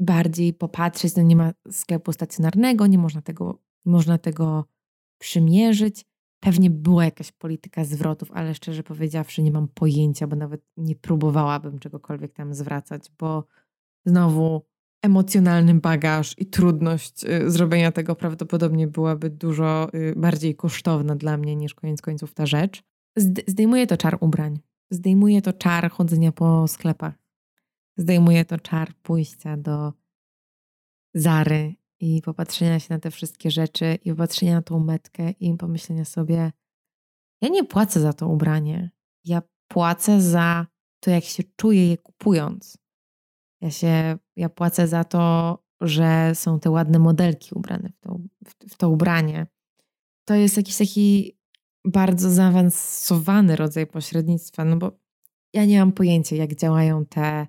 bardziej 0.01 0.55
popatrzeć. 0.55 1.17
No 1.17 1.23
nie 1.23 1.37
ma 1.37 1.53
sklepu 1.71 2.13
stacjonarnego, 2.13 2.87
nie 2.87 2.99
można 2.99 3.23
tego, 3.23 3.63
nie 3.85 3.93
można 3.93 4.19
tego 4.19 4.69
przymierzyć. 5.19 6.05
Pewnie 6.45 6.71
była 6.71 7.05
jakaś 7.05 7.33
polityka 7.33 7.85
zwrotów, 7.85 8.33
ale 8.33 8.55
szczerze 8.55 8.83
powiedziawszy, 8.83 9.43
nie 9.43 9.51
mam 9.51 9.69
pojęcia, 9.69 10.27
bo 10.27 10.37
nawet 10.37 10.63
nie 10.77 10.97
próbowałabym 10.97 11.79
czegokolwiek 11.79 12.33
tam 12.33 12.55
zwracać, 12.55 13.11
bo 13.19 13.47
znowu 14.05 14.63
emocjonalny 15.03 15.75
bagaż 15.75 16.35
i 16.39 16.47
trudność 16.47 17.25
y, 17.25 17.51
zrobienia 17.51 17.93
tego 17.93 18.17
prawdopodobnie 18.17 18.87
byłaby 18.87 19.31
dużo 19.31 19.89
y, 19.95 20.15
bardziej 20.17 20.57
kosztowna 20.57 21.17
dla 21.17 21.37
mnie 21.37 21.57
niż 21.57 21.75
koniec 21.75 22.03
końców 22.03 22.35
ta 22.35 22.47
rzecz. 22.47 22.83
Zdejmuje 23.47 23.87
to 23.87 23.97
czar 23.97 24.17
ubrań. 24.21 24.59
Zdejmuje 24.91 25.43
to 25.43 25.53
czar 25.53 25.91
chodzenia 25.91 26.33
po 26.33 26.69
sklepach. 26.69 27.15
Zdejmuje 27.97 28.45
to 28.45 28.59
czar 28.59 28.95
pójścia 28.95 29.57
do 29.57 29.93
Zary 31.15 31.75
i 32.03 32.23
popatrzenia 32.23 32.81
się 32.81 32.95
na 32.95 33.01
te 33.01 33.11
wszystkie 33.11 33.51
rzeczy 33.51 33.99
i 34.05 34.11
popatrzenia 34.11 34.55
na 34.55 34.63
tą 34.63 34.81
metkę 34.81 35.31
i 35.31 35.57
pomyślenia 35.57 36.05
sobie, 36.05 36.53
ja 37.41 37.49
nie 37.49 37.65
płacę 37.65 38.01
za 38.01 38.13
to 38.13 38.29
ubranie. 38.29 38.91
Ja 39.25 39.43
płacę 39.69 40.21
za 40.21 40.67
to, 41.01 41.11
jak 41.11 41.25
się 41.25 41.43
czuję 41.57 41.89
je 41.89 41.99
kupując. 41.99 42.79
Ja 43.61 43.71
się, 43.71 44.19
ja 44.37 44.49
płacę 44.49 44.89
za 44.89 45.05
to, 45.05 45.59
że 45.81 46.35
są 46.35 46.61
te 46.61 46.71
ładne 46.71 46.99
modelki 46.99 47.55
ubrane 47.55 47.89
w 47.89 48.01
to, 48.01 48.19
w, 48.69 48.77
to 48.77 48.91
ubranie. 48.91 49.47
To 50.25 50.35
jest 50.35 50.57
jakiś 50.57 50.77
taki 50.77 51.37
bardzo 51.85 52.31
zaawansowany 52.31 53.57
rodzaj 53.57 53.87
pośrednictwa, 53.87 54.65
no 54.65 54.77
bo 54.77 54.93
ja 55.53 55.65
nie 55.65 55.79
mam 55.79 55.93
pojęcia, 55.93 56.37
jak 56.37 56.55
działają 56.55 57.07
te. 57.07 57.47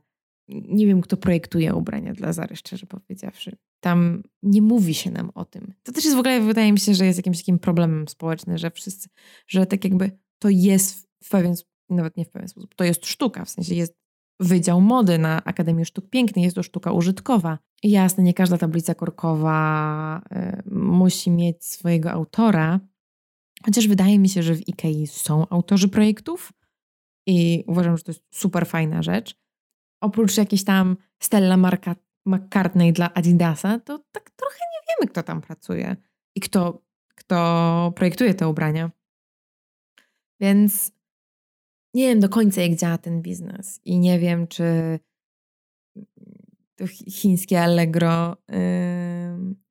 Nie 0.49 0.87
wiem, 0.87 1.01
kto 1.01 1.17
projektuje 1.17 1.75
ubrania 1.75 2.13
dla 2.13 2.33
Zary, 2.33 2.55
szczerze 2.55 2.85
powiedziawszy. 2.85 3.57
Tam 3.83 4.23
nie 4.43 4.61
mówi 4.61 4.93
się 4.93 5.11
nam 5.11 5.31
o 5.35 5.45
tym. 5.45 5.73
To 5.83 5.91
też 5.91 6.05
jest 6.05 6.15
w 6.15 6.19
ogóle, 6.19 6.41
wydaje 6.41 6.73
mi 6.73 6.79
się, 6.79 6.93
że 6.93 7.05
jest 7.05 7.19
jakimś 7.19 7.37
takim 7.37 7.59
problemem 7.59 8.07
społecznym, 8.07 8.57
że 8.57 8.71
wszyscy, 8.71 9.09
że 9.47 9.65
tak 9.65 9.83
jakby 9.83 10.19
to 10.39 10.49
jest 10.49 11.07
w 11.23 11.29
pewien, 11.29 11.55
nawet 11.89 12.17
nie 12.17 12.25
w 12.25 12.29
pewien 12.29 12.47
sposób, 12.47 12.75
to 12.75 12.83
jest 12.83 13.05
sztuka, 13.05 13.45
w 13.45 13.49
sensie 13.49 13.75
jest 13.75 14.03
Wydział 14.39 14.81
Mody 14.81 15.17
na 15.17 15.43
Akademii 15.43 15.85
Sztuk 15.85 16.09
Pięknych, 16.09 16.43
jest 16.43 16.55
to 16.55 16.63
sztuka 16.63 16.91
użytkowa. 16.91 17.59
I 17.83 17.91
jasne, 17.91 18.23
nie 18.23 18.33
każda 18.33 18.57
tablica 18.57 18.95
korkowa 18.95 20.21
y, 20.67 20.75
musi 20.75 21.31
mieć 21.31 21.65
swojego 21.65 22.11
autora, 22.11 22.79
chociaż 23.65 23.87
wydaje 23.87 24.19
mi 24.19 24.29
się, 24.29 24.43
że 24.43 24.55
w 24.55 24.61
IKEA 24.67 25.07
są 25.07 25.49
autorzy 25.49 25.89
projektów 25.89 26.53
i 27.27 27.63
uważam, 27.67 27.97
że 27.97 28.03
to 28.03 28.11
jest 28.11 28.23
super 28.31 28.67
fajna 28.67 29.01
rzecz. 29.01 29.35
Oprócz 30.01 30.37
jakiejś 30.37 30.63
tam 30.63 30.97
Stella 31.19 31.57
Marka, 31.57 31.95
McCartney 32.25 32.93
dla 32.93 33.13
Adidasa, 33.13 33.79
to 33.79 33.99
tak 34.11 34.29
trochę 34.29 34.59
nie 34.59 34.79
wiemy, 34.89 35.11
kto 35.11 35.23
tam 35.23 35.41
pracuje 35.41 35.95
i 36.35 36.39
kto, 36.39 36.81
kto 37.15 37.93
projektuje 37.95 38.33
te 38.33 38.47
ubrania. 38.47 38.91
Więc 40.41 40.91
nie 41.93 42.07
wiem 42.07 42.19
do 42.19 42.29
końca, 42.29 42.61
jak 42.61 42.75
działa 42.75 42.97
ten 42.97 43.21
biznes 43.21 43.81
i 43.85 43.99
nie 43.99 44.19
wiem, 44.19 44.47
czy 44.47 44.99
to 46.75 46.87
chińskie 46.87 47.61
Allegro 47.61 48.37
yy, 48.49 48.57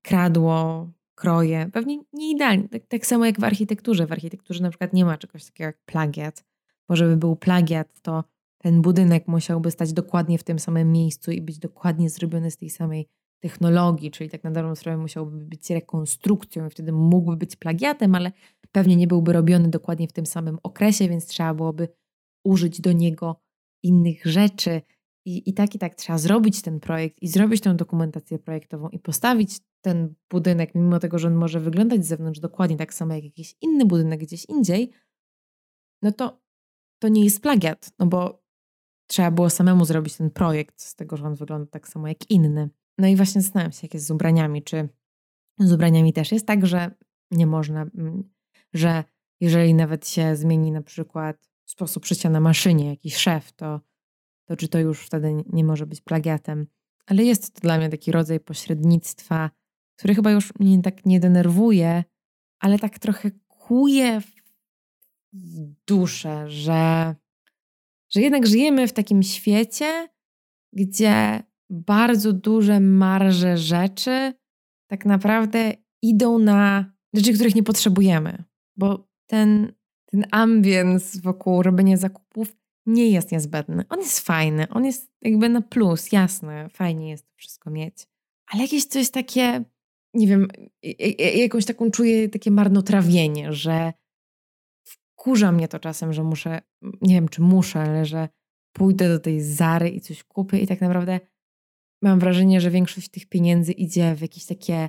kradło 0.03 0.91
kroje. 1.15 1.71
Pewnie 1.73 1.99
nie 2.13 2.31
idealnie. 2.31 2.69
Tak, 2.69 2.87
tak, 2.87 3.07
samo 3.07 3.27
jak 3.27 3.41
w 3.41 3.45
architekturze. 3.45 4.07
W 4.07 4.13
architekturze 4.13 4.63
na 4.63 4.69
przykład 4.69 4.93
nie 4.93 5.05
ma 5.05 5.19
czegoś 5.19 5.45
takiego 5.45 5.67
jak 5.67 5.79
plagiat, 5.85 6.45
bo 6.89 6.97
żeby 6.97 7.17
był 7.17 7.37
plagiat, 7.37 8.01
to 8.01 8.25
ten 8.63 8.83
budynek 8.83 9.29
musiałby 9.29 9.71
stać 9.71 9.93
dokładnie 9.93 10.39
w 10.39 10.45
tym 10.45 10.59
samym 10.59 10.93
miejscu 10.93 11.31
i 11.31 11.41
być 11.41 11.59
dokładnie 11.59 12.11
zrobiony 12.11 12.51
z 12.51 12.57
tej 12.57 12.71
samej 12.71 13.09
technologii, 13.41 14.11
czyli 14.11 14.31
tak 14.31 14.45
na 14.45 14.51
dobrą 14.51 14.75
sprawę 14.75 14.99
musiałby 14.99 15.45
być 15.45 15.71
rekonstrukcją 15.71 16.67
i 16.67 16.71
wtedy 16.71 16.93
mógłby 16.93 17.37
być 17.37 17.57
plagiatem, 17.57 18.15
ale 18.15 18.33
pewnie 18.73 18.97
nie 18.97 19.07
byłby 19.07 19.33
robiony 19.33 19.69
dokładnie 19.69 20.09
w 20.09 20.13
tym 20.13 20.27
samym 20.27 20.59
okresie, 20.63 21.09
więc 21.09 21.27
trzeba 21.27 21.55
byłoby 21.55 21.89
użyć 22.45 22.81
do 22.81 22.93
niego 22.93 23.41
innych 23.83 24.27
rzeczy. 24.27 24.83
I, 25.27 25.51
I 25.51 25.55
tak 25.55 25.75
i 25.75 25.79
tak 25.79 25.95
trzeba 25.95 26.19
zrobić 26.19 26.63
ten 26.63 26.81
projekt 26.81 27.23
i 27.23 27.29
zrobić 27.29 27.61
tę 27.61 27.75
dokumentację 27.75 28.39
projektową 28.39 28.89
i 28.89 28.99
postawić 28.99 29.59
ten 29.81 30.15
budynek, 30.31 30.75
mimo 30.75 30.99
tego, 30.99 31.19
że 31.19 31.29
on 31.29 31.35
może 31.35 31.61
wyglądać 31.61 32.05
z 32.05 32.09
zewnątrz 32.09 32.41
dokładnie 32.41 32.77
tak 32.77 32.95
samo 32.95 33.15
jak 33.15 33.25
jakiś 33.25 33.57
inny 33.61 33.85
budynek 33.85 34.21
gdzieś 34.21 34.45
indziej, 34.45 34.91
no 36.03 36.13
to 36.13 36.41
to 37.03 37.09
nie 37.09 37.25
jest 37.25 37.43
plagiat, 37.43 37.93
no 37.99 38.07
bo 38.07 38.42
trzeba 39.13 39.31
było 39.31 39.51
samemu 39.51 39.85
zrobić 39.85 40.17
ten 40.17 40.31
projekt 40.31 40.81
z 40.81 40.95
tego, 40.95 41.17
że 41.17 41.25
on 41.25 41.35
wygląda 41.35 41.71
tak 41.71 41.89
samo 41.89 42.09
jak 42.09 42.31
inny. 42.31 42.71
No 42.99 43.07
i 43.07 43.17
właśnie 43.17 43.43
zastanawiam 43.43 43.73
się, 43.73 43.81
jak 43.83 43.95
jest 43.95 44.07
z 44.07 44.11
ubraniami. 44.11 44.63
Czy 44.63 44.89
z 45.59 45.73
ubraniami 45.73 46.13
też 46.13 46.33
jest 46.33 46.47
tak, 46.47 46.67
że 46.67 46.91
nie 47.31 47.47
można, 47.47 47.83
mm, 47.83 48.31
że 48.75 49.05
jeżeli 49.41 49.75
nawet 49.75 50.09
się 50.09 50.37
zmieni 50.37 50.73
na 50.73 50.83
przykład 50.83 51.49
sposób 51.65 52.07
szycia 52.07 52.31
na 52.31 52.41
maszynie, 52.41 52.89
jakiś 52.89 53.17
szef, 53.17 53.53
to, 53.53 53.81
to 54.45 54.57
czy 54.57 54.69
to 54.69 54.79
już 54.79 55.07
wtedy 55.07 55.45
nie 55.53 55.65
może 55.65 55.87
być 55.87 56.01
plagiatem. 56.01 56.67
Ale 57.07 57.25
jest 57.25 57.55
to 57.55 57.61
dla 57.61 57.79
mnie 57.79 57.89
taki 57.89 58.13
rodzaj 58.13 58.41
pośrednictwa, 58.41 59.51
który 59.99 60.15
chyba 60.15 60.31
już 60.31 60.59
mnie 60.59 60.83
tak 60.83 61.07
nie 61.07 61.21
denerwuje, 61.21 62.05
ale 62.61 62.79
tak 62.79 62.99
trochę 62.99 63.31
kuje 63.49 64.21
w 65.33 65.59
duszę, 65.87 66.51
że, 66.51 67.15
że 68.15 68.21
jednak 68.21 68.47
żyjemy 68.47 68.89
w 68.89 68.93
takim 68.93 69.23
świecie, 69.23 70.09
gdzie 70.73 71.43
bardzo 71.71 72.33
duże 72.33 72.81
marże 72.81 73.59
rzeczy 73.59 74.33
tak 74.91 75.07
naprawdę 75.07 75.73
idą 76.03 76.39
na 76.39 76.93
rzeczy, 77.15 77.33
których 77.33 77.55
nie 77.55 77.63
potrzebujemy. 77.63 78.45
Bo 78.77 79.09
ten 79.27 79.73
ten 80.13 80.25
ambience 80.31 81.21
wokół 81.21 81.63
robienia 81.63 81.97
zakupów 81.97 82.57
nie 82.87 83.09
jest 83.11 83.33
niezbędny. 83.33 83.85
On 83.89 84.01
jest 84.01 84.21
fajny, 84.21 84.69
on 84.69 84.85
jest 84.85 85.13
jakby 85.23 85.49
na 85.49 85.63
plus, 85.63 86.13
jasne, 86.13 86.69
fajnie 86.69 87.11
jest 87.11 87.27
to 87.27 87.33
wszystko 87.37 87.71
mieć. 87.71 88.07
Ale 88.47 88.63
jakieś 88.63 88.85
coś 88.85 89.11
takie, 89.11 89.65
nie 90.15 90.27
wiem, 90.27 90.49
jakąś 91.37 91.65
taką 91.65 91.91
czuję 91.91 92.29
takie 92.29 92.51
marnotrawienie, 92.51 93.53
że 93.53 93.93
wkurza 95.23 95.53
mnie 95.53 95.69
to 95.69 95.79
czasem, 95.79 96.13
że 96.13 96.23
muszę, 96.23 96.61
nie 97.01 97.15
wiem 97.15 97.29
czy 97.29 97.43
muszę, 97.43 97.81
ale 97.81 98.07
że 98.07 98.29
pójdę 98.73 99.09
do 99.09 99.19
tej 99.19 99.41
Zary 99.41 99.89
i 99.89 100.01
coś 100.01 100.25
kupię 100.25 100.59
i 100.59 100.67
tak 100.67 100.81
naprawdę 100.81 101.21
mam 102.03 102.19
wrażenie, 102.19 102.61
że 102.61 102.71
większość 102.71 103.09
tych 103.09 103.27
pieniędzy 103.29 103.73
idzie 103.73 104.15
w 104.15 104.21
jakieś 104.21 104.47
takie 104.47 104.89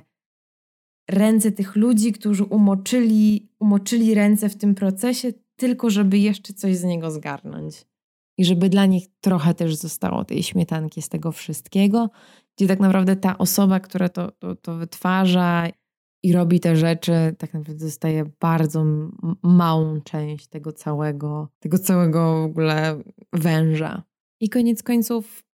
ręce 1.10 1.52
tych 1.52 1.76
ludzi, 1.76 2.12
którzy 2.12 2.44
umoczyli, 2.44 3.48
umoczyli 3.60 4.14
ręce 4.14 4.48
w 4.48 4.56
tym 4.56 4.74
procesie, 4.74 5.32
tylko 5.56 5.90
żeby 5.90 6.18
jeszcze 6.18 6.54
coś 6.54 6.76
z 6.76 6.84
niego 6.84 7.10
zgarnąć. 7.10 7.86
I 8.38 8.44
żeby 8.44 8.68
dla 8.68 8.86
nich 8.86 9.06
trochę 9.20 9.54
też 9.54 9.74
zostało 9.74 10.24
tej 10.24 10.42
śmietanki 10.42 11.02
z 11.02 11.08
tego 11.08 11.32
wszystkiego, 11.32 12.10
gdzie 12.56 12.66
tak 12.66 12.80
naprawdę 12.80 13.16
ta 13.16 13.38
osoba, 13.38 13.80
która 13.80 14.08
to, 14.08 14.30
to, 14.30 14.56
to 14.56 14.76
wytwarza 14.76 15.68
i 16.24 16.32
robi 16.32 16.60
te 16.60 16.76
rzeczy, 16.76 17.12
tak 17.38 17.54
naprawdę 17.54 17.84
dostaje 17.84 18.24
bardzo 18.40 18.84
małą 19.42 20.00
część 20.00 20.46
tego 20.46 20.72
całego, 20.72 21.48
tego 21.58 21.78
całego 21.78 22.42
w 22.42 22.44
ogóle 22.44 23.02
węża. 23.32 24.02
I 24.40 24.48
koniec 24.48 24.82
końców 24.82 25.44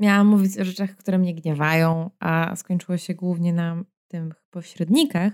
miałam 0.00 0.26
mówić 0.26 0.58
o 0.58 0.64
rzeczach, 0.64 0.96
które 0.96 1.18
mnie 1.18 1.34
gniewają, 1.34 2.10
a 2.20 2.56
skończyło 2.56 2.98
się 2.98 3.14
głównie 3.14 3.52
na 3.52 3.84
tych 4.08 4.44
pośrednikach, 4.50 5.32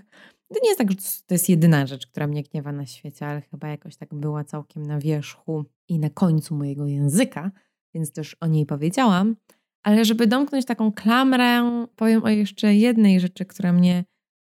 to 0.53 0.59
nie 0.63 0.69
jest 0.69 0.77
tak, 0.77 0.91
że 0.91 0.97
to 1.27 1.33
jest 1.33 1.49
jedyna 1.49 1.87
rzecz, 1.87 2.07
która 2.07 2.27
mnie 2.27 2.43
gniewa 2.43 2.71
na 2.71 2.85
świecie, 2.85 3.27
ale 3.27 3.41
chyba 3.41 3.67
jakoś 3.67 3.95
tak 3.95 4.13
była 4.13 4.43
całkiem 4.43 4.85
na 4.85 4.99
wierzchu 4.99 5.65
i 5.87 5.99
na 5.99 6.09
końcu 6.09 6.55
mojego 6.55 6.87
języka, 6.87 7.51
więc 7.93 8.13
też 8.13 8.37
o 8.39 8.47
niej 8.47 8.65
powiedziałam. 8.65 9.35
Ale 9.83 10.05
żeby 10.05 10.27
domknąć 10.27 10.65
taką 10.65 10.91
klamrę, 10.91 11.85
powiem 11.95 12.23
o 12.23 12.29
jeszcze 12.29 12.75
jednej 12.75 13.19
rzeczy, 13.19 13.45
która 13.45 13.73
mnie 13.73 14.03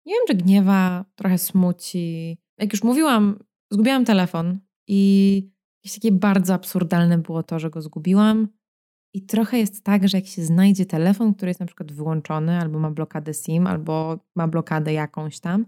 nie 0.06 0.14
wiem, 0.14 0.22
czy 0.28 0.34
gniewa, 0.34 1.04
trochę 1.14 1.38
smuci. 1.38 2.38
Jak 2.58 2.72
już 2.72 2.82
mówiłam, 2.82 3.38
zgubiłam 3.70 4.04
telefon 4.04 4.60
i 4.88 5.36
jakieś 5.84 5.94
takie 5.94 6.12
bardzo 6.12 6.54
absurdalne 6.54 7.18
było 7.18 7.42
to, 7.42 7.58
że 7.58 7.70
go 7.70 7.82
zgubiłam. 7.82 8.48
I 9.14 9.26
trochę 9.26 9.58
jest 9.58 9.84
tak, 9.84 10.08
że 10.08 10.18
jak 10.18 10.26
się 10.26 10.44
znajdzie 10.44 10.86
telefon, 10.86 11.34
który 11.34 11.50
jest 11.50 11.60
na 11.60 11.66
przykład 11.66 11.92
wyłączony, 11.92 12.60
albo 12.60 12.78
ma 12.78 12.90
blokadę 12.90 13.34
SIM, 13.34 13.66
albo 13.66 14.18
ma 14.36 14.48
blokadę 14.48 14.92
jakąś 14.92 15.40
tam, 15.40 15.66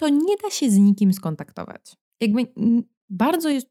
to 0.00 0.08
nie 0.08 0.36
da 0.42 0.50
się 0.50 0.70
z 0.70 0.78
nikim 0.78 1.12
skontaktować. 1.12 1.96
Jakby 2.20 2.52
bardzo 3.10 3.48
jest, 3.48 3.70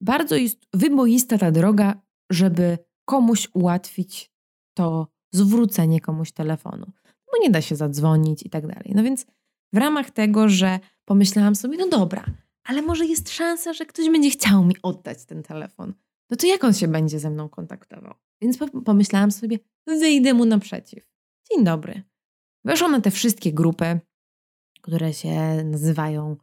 bardzo 0.00 0.36
jest 0.36 0.66
wyboista 0.72 1.38
ta 1.38 1.50
droga, 1.50 2.02
żeby 2.30 2.78
komuś 3.04 3.48
ułatwić 3.54 4.32
to 4.76 5.08
zwrócenie 5.32 6.00
komuś 6.00 6.32
telefonu. 6.32 6.92
Bo 7.34 7.42
nie 7.42 7.50
da 7.50 7.62
się 7.62 7.76
zadzwonić 7.76 8.42
i 8.42 8.50
tak 8.50 8.66
dalej. 8.66 8.92
No 8.94 9.02
więc 9.02 9.26
w 9.72 9.76
ramach 9.76 10.10
tego, 10.10 10.48
że 10.48 10.80
pomyślałam 11.04 11.54
sobie, 11.54 11.78
no 11.78 11.88
dobra, 11.88 12.24
ale 12.64 12.82
może 12.82 13.06
jest 13.06 13.30
szansa, 13.30 13.72
że 13.72 13.86
ktoś 13.86 14.10
będzie 14.10 14.30
chciał 14.30 14.64
mi 14.64 14.74
oddać 14.82 15.24
ten 15.24 15.42
telefon. 15.42 15.94
No 16.30 16.36
to 16.36 16.46
jak 16.46 16.64
on 16.64 16.74
się 16.74 16.88
będzie 16.88 17.18
ze 17.18 17.30
mną 17.30 17.48
kontaktował? 17.48 18.14
Więc 18.40 18.58
pomyślałam 18.84 19.30
sobie, 19.30 19.58
wyjdę 19.86 20.34
mu 20.34 20.44
naprzeciw. 20.44 21.04
Dzień 21.50 21.64
dobry. 21.64 22.02
Weszłam 22.64 22.92
na 22.92 23.00
te 23.00 23.10
wszystkie 23.10 23.52
grupy, 23.52 24.00
które 24.82 25.12
się 25.12 25.64
nazywają 25.64 26.36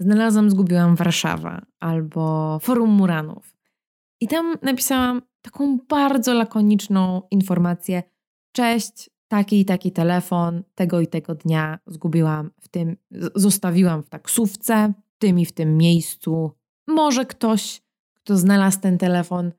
Znalazłam, 0.00 0.50
zgubiłam 0.50 0.96
Warszawa 0.96 1.66
albo 1.80 2.58
Forum 2.58 2.90
Muranów. 2.90 3.56
I 4.20 4.28
tam 4.28 4.56
napisałam 4.62 5.22
taką 5.42 5.78
bardzo 5.88 6.34
lakoniczną 6.34 7.22
informację. 7.30 8.02
Cześć, 8.52 9.10
taki 9.30 9.60
i 9.60 9.64
taki 9.64 9.92
telefon, 9.92 10.62
tego 10.74 11.00
i 11.00 11.06
tego 11.06 11.34
dnia 11.34 11.78
zgubiłam 11.86 12.50
w 12.60 12.68
tym, 12.68 12.96
zostawiłam 13.34 14.02
w 14.02 14.08
taksówce, 14.08 14.92
w 15.14 15.18
tym 15.18 15.38
i 15.38 15.46
w 15.46 15.52
tym 15.52 15.76
miejscu. 15.76 16.50
Może 16.88 17.26
ktoś, 17.26 17.82
kto 18.14 18.36
znalazł 18.36 18.80
ten 18.80 18.98
telefon, 18.98 19.52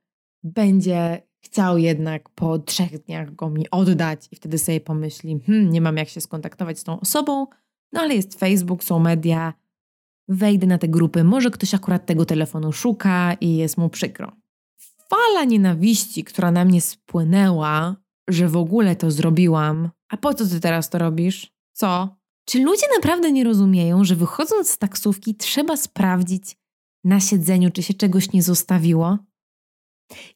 będzie 0.44 1.22
chciał 1.44 1.78
jednak 1.78 2.30
po 2.30 2.60
trzech 2.60 3.04
dniach 3.04 3.36
go 3.36 3.50
mi 3.50 3.70
oddać 3.70 4.28
i 4.32 4.36
wtedy 4.36 4.58
sobie 4.58 4.82
pomyśli, 4.82 5.40
hmm, 5.40 5.70
nie 5.70 5.82
mam 5.82 5.98
jak 5.98 6.10
się 6.10 6.22
skontaktować 6.22 6.80
z 6.80 6.84
tą 6.84 7.00
osobą, 7.00 7.48
no 7.94 8.02
ale 8.02 8.16
jest 8.16 8.40
Facebook, 8.40 8.84
są 8.84 9.00
media, 9.00 9.54
wejdę 10.28 10.68
na 10.68 10.78
te 10.78 10.88
grupy, 10.88 11.24
może 11.24 11.52
ktoś 11.52 11.74
akurat 11.74 12.06
tego 12.06 12.26
telefonu 12.26 12.72
szuka 12.72 13.34
i 13.34 13.56
jest 13.58 13.78
mu 13.78 13.90
przykro. 13.90 14.32
Fala 15.10 15.44
nienawiści, 15.46 16.24
która 16.24 16.52
na 16.52 16.66
mnie 16.66 16.82
spłynęła, 16.82 18.01
że 18.34 18.48
w 18.48 18.58
ogóle 18.58 18.96
to 18.96 19.12
zrobiłam. 19.12 19.90
A 20.10 20.18
po 20.18 20.34
co 20.34 20.48
ty 20.48 20.60
teraz 20.60 20.90
to 20.90 20.98
robisz? 20.98 21.52
Co? 21.74 22.16
Czy 22.46 22.64
ludzie 22.64 22.86
naprawdę 22.96 23.32
nie 23.32 23.44
rozumieją, 23.44 24.04
że 24.04 24.16
wychodząc 24.16 24.70
z 24.70 24.78
taksówki 24.78 25.36
trzeba 25.36 25.78
sprawdzić 25.78 26.58
na 27.04 27.20
siedzeniu, 27.20 27.72
czy 27.72 27.84
się 27.84 27.94
czegoś 27.94 28.32
nie 28.32 28.44
zostawiło? 28.44 29.18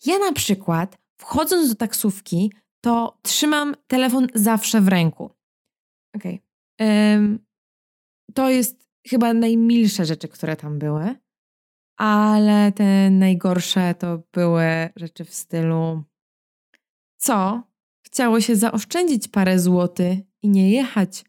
Ja 0.05 0.19
na 0.19 0.33
przykład, 0.33 0.97
wchodząc 1.21 1.69
do 1.69 1.75
taksówki, 1.75 2.51
to 2.81 3.17
trzymam 3.21 3.75
telefon 3.87 4.27
zawsze 4.35 4.81
w 4.81 4.87
ręku. 4.87 5.29
Okej. 6.15 6.41
Okay. 6.79 7.13
Um, 7.13 7.39
to 8.33 8.49
jest 8.49 8.89
chyba 9.07 9.33
najmilsze 9.33 10.05
rzeczy, 10.05 10.27
które 10.27 10.55
tam 10.55 10.79
były, 10.79 11.15
ale 11.97 12.71
te 12.71 13.09
najgorsze 13.09 13.95
to 13.95 14.21
były 14.33 14.65
rzeczy 14.95 15.25
w 15.25 15.33
stylu 15.33 16.03
co? 17.25 17.63
Chciało 18.05 18.41
się 18.41 18.55
zaoszczędzić 18.55 19.27
parę 19.27 19.59
złotych 19.59 20.19
i 20.41 20.49
nie 20.49 20.71
jechać 20.71 21.25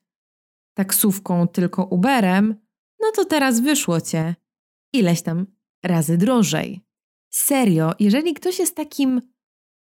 taksówką, 0.77 1.49
tylko 1.49 1.85
Uberem, 1.85 2.55
no 3.01 3.07
to 3.15 3.25
teraz 3.25 3.61
wyszło 3.61 4.01
cię 4.01 4.35
ileś 4.93 5.23
tam 5.23 5.47
razy 5.85 6.17
drożej. 6.19 6.81
Serio, 7.31 7.93
jeżeli 8.01 8.35
ktoś 8.35 8.59
jest 8.59 8.77
takim 8.77 9.21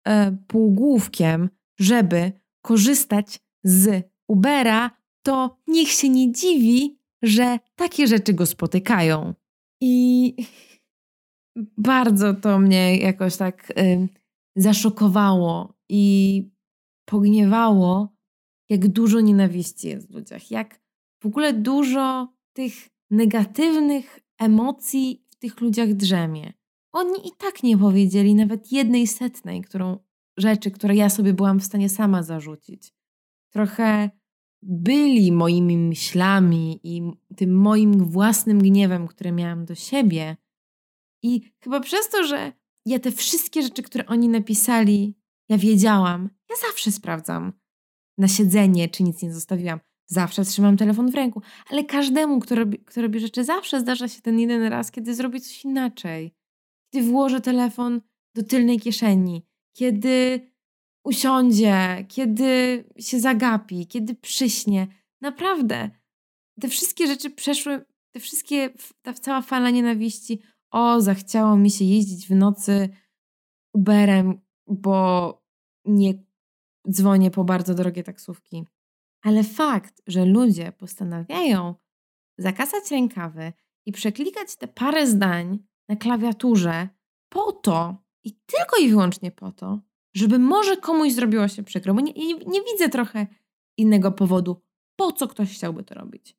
e, 0.06 0.36
półgłówkiem, 0.46 1.50
żeby 1.80 2.32
korzystać 2.62 3.40
z 3.64 4.10
Ubera, 4.28 4.90
to 5.22 5.58
niech 5.66 5.88
się 5.88 6.08
nie 6.08 6.32
dziwi, 6.32 6.98
że 7.22 7.58
takie 7.76 8.06
rzeczy 8.06 8.32
go 8.32 8.46
spotykają. 8.46 9.34
I 9.80 10.34
bardzo 11.78 12.34
to 12.34 12.58
mnie 12.58 12.96
jakoś 12.96 13.36
tak 13.36 13.70
y, 13.70 14.08
zaszokowało 14.56 15.74
i 15.88 16.42
pogniewało, 17.08 18.16
jak 18.68 18.88
dużo 18.88 19.20
nienawiści 19.20 19.88
jest 19.88 20.08
w 20.08 20.14
ludziach, 20.14 20.50
jak 20.50 20.80
w 21.22 21.26
ogóle 21.26 21.52
dużo 21.52 22.28
tych 22.52 22.72
negatywnych 23.10 24.20
emocji 24.38 25.24
w 25.30 25.36
tych 25.36 25.60
ludziach 25.60 25.94
drzemie. 25.94 26.52
Oni 26.92 27.28
i 27.28 27.30
tak 27.38 27.62
nie 27.62 27.78
powiedzieli 27.78 28.34
nawet 28.34 28.72
jednej 28.72 29.06
setnej, 29.06 29.62
którą 29.62 29.98
rzeczy, 30.36 30.70
które 30.70 30.96
ja 30.96 31.10
sobie 31.10 31.34
byłam 31.34 31.60
w 31.60 31.64
stanie 31.64 31.88
sama 31.88 32.22
zarzucić. 32.22 32.92
Trochę 33.52 34.10
byli 34.62 35.32
moimi 35.32 35.76
myślami 35.76 36.80
i 36.82 37.02
tym 37.36 37.56
moim 37.56 38.04
własnym 38.04 38.58
gniewem, 38.58 39.06
który 39.06 39.32
miałam 39.32 39.64
do 39.64 39.74
siebie. 39.74 40.36
I 41.22 41.52
chyba 41.60 41.80
przez 41.80 42.08
to, 42.08 42.26
że 42.26 42.52
ja 42.86 42.98
te 42.98 43.10
wszystkie 43.10 43.62
rzeczy, 43.62 43.82
które 43.82 44.06
oni 44.06 44.28
napisali, 44.28 45.14
ja 45.48 45.58
wiedziałam. 45.58 46.37
Ja 46.50 46.56
zawsze 46.68 46.92
sprawdzam 46.92 47.52
na 48.18 48.28
siedzenie, 48.28 48.88
czy 48.88 49.02
nic 49.02 49.22
nie 49.22 49.34
zostawiłam. 49.34 49.80
Zawsze 50.06 50.44
trzymam 50.44 50.76
telefon 50.76 51.10
w 51.10 51.14
ręku, 51.14 51.42
ale 51.70 51.84
każdemu, 51.84 52.40
kto 52.40 52.54
robi, 52.54 52.78
kto 52.78 53.02
robi 53.02 53.20
rzeczy, 53.20 53.44
zawsze 53.44 53.80
zdarza 53.80 54.08
się 54.08 54.22
ten 54.22 54.38
jeden 54.38 54.62
raz, 54.62 54.90
kiedy 54.90 55.14
zrobi 55.14 55.40
coś 55.40 55.64
inaczej. 55.64 56.34
Kiedy 56.92 57.06
włoży 57.06 57.40
telefon 57.40 58.00
do 58.34 58.42
tylnej 58.42 58.80
kieszeni, 58.80 59.46
kiedy 59.76 60.40
usiądzie, 61.04 62.04
kiedy 62.08 62.84
się 62.98 63.20
zagapi, 63.20 63.86
kiedy 63.86 64.14
przyśnie. 64.14 64.86
Naprawdę, 65.20 65.90
te 66.60 66.68
wszystkie 66.68 67.06
rzeczy 67.06 67.30
przeszły, 67.30 67.84
te 68.14 68.20
wszystkie, 68.20 68.70
ta 69.02 69.14
cała 69.14 69.42
fala 69.42 69.70
nienawiści. 69.70 70.40
O, 70.70 71.00
zachciało 71.00 71.56
mi 71.56 71.70
się 71.70 71.84
jeździć 71.84 72.28
w 72.28 72.30
nocy 72.30 72.88
Uberem, 73.74 74.40
bo 74.66 75.32
nie 75.84 76.27
dzwonię 76.90 77.30
po 77.30 77.44
bardzo 77.44 77.74
drogie 77.74 78.02
taksówki. 78.02 78.64
Ale 79.22 79.44
fakt, 79.44 80.02
że 80.06 80.24
ludzie 80.24 80.72
postanawiają 80.72 81.74
zakasać 82.38 82.90
rękawy 82.90 83.52
i 83.86 83.92
przeklikać 83.92 84.56
te 84.56 84.68
parę 84.68 85.06
zdań 85.06 85.58
na 85.88 85.96
klawiaturze 85.96 86.88
po 87.28 87.52
to 87.52 87.96
i 88.24 88.32
tylko 88.32 88.76
i 88.76 88.88
wyłącznie 88.88 89.30
po 89.30 89.52
to, 89.52 89.80
żeby 90.14 90.38
może 90.38 90.76
komuś 90.76 91.12
zrobiło 91.12 91.48
się 91.48 91.62
przykro, 91.62 91.94
bo 91.94 92.00
nie, 92.00 92.12
nie, 92.12 92.34
nie 92.34 92.60
widzę 92.72 92.88
trochę 92.88 93.26
innego 93.76 94.12
powodu, 94.12 94.62
po 94.96 95.12
co 95.12 95.28
ktoś 95.28 95.54
chciałby 95.54 95.84
to 95.84 95.94
robić. 95.94 96.36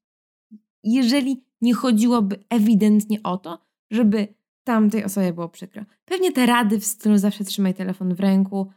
Jeżeli 0.83 1.45
nie 1.61 1.73
chodziłoby 1.73 2.43
ewidentnie 2.49 3.23
o 3.23 3.37
to, 3.37 3.65
żeby 3.91 4.27
tamtej 4.63 5.03
osobie 5.03 5.33
było 5.33 5.49
przykro. 5.49 5.83
Pewnie 6.05 6.31
te 6.31 6.45
rady 6.45 6.79
w 6.79 6.85
stylu 6.85 7.17
zawsze 7.17 7.43
trzymaj 7.43 7.73
telefon 7.73 8.15
w 8.15 8.19
ręku, 8.19 8.71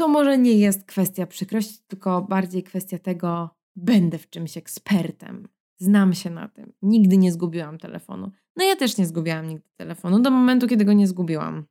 to 0.00 0.08
może 0.08 0.38
nie 0.38 0.52
jest 0.52 0.84
kwestia 0.84 1.26
przykrości, 1.26 1.78
tylko 1.86 2.22
bardziej 2.22 2.62
kwestia 2.62 2.98
tego, 2.98 3.50
będę 3.76 4.18
w 4.18 4.30
czymś 4.30 4.56
ekspertem. 4.56 5.48
Znam 5.78 6.14
się 6.14 6.30
na 6.30 6.48
tym. 6.48 6.72
Nigdy 6.82 7.16
nie 7.16 7.32
zgubiłam 7.32 7.78
telefonu. 7.78 8.30
No 8.56 8.64
ja 8.64 8.76
też 8.76 8.98
nie 8.98 9.06
zgubiłam 9.06 9.48
nigdy 9.48 9.68
telefonu 9.76 10.22
do 10.22 10.30
momentu, 10.30 10.66
kiedy 10.66 10.84
go 10.84 10.92
nie 10.92 11.06
zgubiłam. 11.06 11.66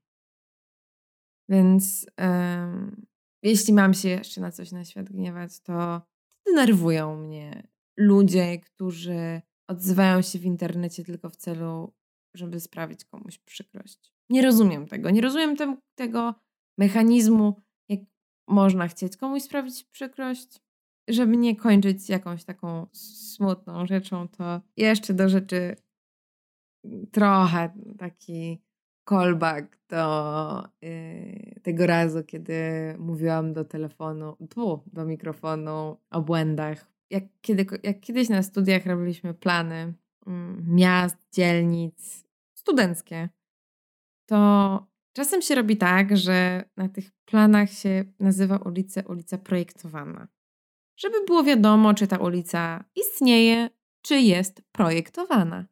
Więc 1.50 2.06
um, 2.18 3.06
jeśli 3.44 3.74
mam 3.74 3.94
się 3.94 4.10
jeszcze 4.10 4.42
na 4.42 4.52
coś 4.52 4.72
na 4.72 4.86
świat 4.86 5.10
gniewać, 5.10 5.60
to 5.60 6.02
denerwują 6.46 7.18
mnie 7.18 7.68
ludzie, 7.98 8.60
którzy 8.60 9.42
odzywają 9.68 10.22
się 10.22 10.40
w 10.40 10.46
internecie 10.46 11.04
tylko 11.04 11.30
w 11.30 11.36
celu, 11.36 11.94
żeby 12.36 12.60
sprawić 12.60 13.06
komuś 13.06 13.38
przykrość. 13.38 14.14
Nie 14.30 14.42
rozumiem 14.42 14.88
tego. 14.88 15.10
Nie 15.10 15.22
rozumiem 15.22 15.56
te, 15.56 15.78
tego 15.96 16.36
mechanizmu 16.78 17.69
można 18.50 18.88
chcieć 18.88 19.18
komuś 19.18 19.42
sprawić 19.42 19.84
przykrość, 19.84 20.62
żeby 21.08 21.38
nie 21.38 21.56
kończyć 21.56 22.10
jakąś 22.10 22.44
taką 22.44 22.88
smutną 22.94 23.86
rzeczą, 23.86 24.28
to 24.28 24.62
jeszcze 24.78 25.14
do 25.14 25.30
rzeczy 25.30 25.76
trochę 27.12 27.70
taki 27.98 28.62
callback 29.10 29.78
do 29.90 30.64
yy, 30.82 31.60
tego 31.64 31.88
razu, 31.88 32.24
kiedy 32.24 32.56
mówiłam 33.00 33.54
do 33.54 33.66
telefonu, 33.66 34.38
tu, 34.50 34.84
do 34.94 35.06
mikrofonu 35.06 35.98
o 36.12 36.22
błędach. 36.22 36.92
Jak, 37.10 37.24
kiedy, 37.42 37.66
jak 37.84 38.00
kiedyś 38.00 38.30
na 38.30 38.44
studiach 38.44 38.86
robiliśmy 38.86 39.34
plany 39.34 39.94
yy, 40.28 40.34
miast, 40.68 41.18
dzielnic, 41.32 42.28
studenckie, 42.54 43.30
to 44.26 44.89
Czasem 45.14 45.42
się 45.42 45.56
robi 45.56 45.78
tak, 45.78 46.18
że 46.18 46.70
na 46.78 46.90
tych 46.90 47.12
planach 47.26 47.72
się 47.72 48.06
nazywa 48.20 48.58
ulicę 48.58 49.04
ulica 49.08 49.38
projektowana. 49.38 50.28
żeby 50.98 51.26
było 51.26 51.44
wiadomo, 51.44 51.94
czy 51.94 52.08
ta 52.08 52.18
ulica 52.18 52.84
istnieje, 52.96 53.70
czy 54.02 54.20
jest 54.22 54.62
projektowana. 54.72 55.66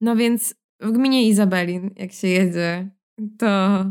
No 0.00 0.16
więc 0.16 0.54
w 0.80 0.92
gminie 0.92 1.28
Izabelin, 1.28 1.90
jak 1.96 2.12
się 2.12 2.28
jedzie, 2.28 2.90
to 3.38 3.84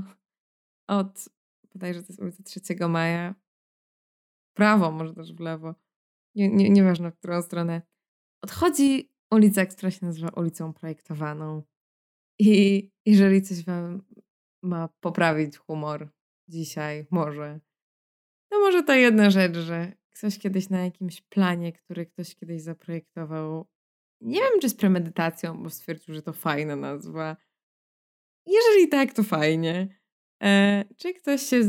od 0.88 1.30
bodajże 1.74 2.02
to 2.04 2.08
jest 2.10 2.22
ulica 2.22 2.44
3 2.44 2.62
Maja, 2.90 3.36
prawo, 4.54 4.92
może 4.92 5.14
też 5.14 5.34
w 5.34 5.40
lewo, 5.40 5.76
nie, 6.36 6.50
nie, 6.50 6.70
nieważne 6.70 7.12
w 7.12 7.18
którą 7.18 7.42
stronę, 7.42 7.82
odchodzi 8.44 9.12
ulica, 9.32 9.66
która 9.66 9.92
się 9.92 10.06
nazywa 10.06 10.30
ulicą 10.30 10.74
projektowaną. 10.74 11.64
I 12.40 12.90
jeżeli 13.06 13.42
coś 13.42 13.66
wam 13.66 14.04
ma 14.64 14.90
poprawić 15.00 15.58
humor 15.58 16.10
dzisiaj, 16.48 17.06
może, 17.12 17.60
to 18.50 18.60
może 18.60 18.84
to 18.84 18.94
jedna 18.94 19.30
rzecz, 19.30 19.58
że 19.58 19.92
ktoś 20.16 20.40
kiedyś 20.40 20.70
na 20.70 20.84
jakimś 20.84 21.22
planie, 21.22 21.74
który 21.74 22.06
ktoś 22.06 22.36
kiedyś 22.36 22.62
zaprojektował, 22.62 23.68
nie 24.22 24.40
wiem 24.40 24.60
czy 24.62 24.70
z 24.70 24.76
premedytacją, 24.76 25.64
bo 25.64 25.70
stwierdził, 25.70 26.14
że 26.14 26.22
to 26.22 26.34
fajna 26.34 26.76
nazwa. 26.76 27.38
Jeżeli 28.46 28.88
tak, 28.90 29.14
to 29.14 29.24
fajnie. 29.24 30.02
E, 30.44 30.86
czy 30.98 31.14
ktoś 31.14 31.42
się 31.42 31.60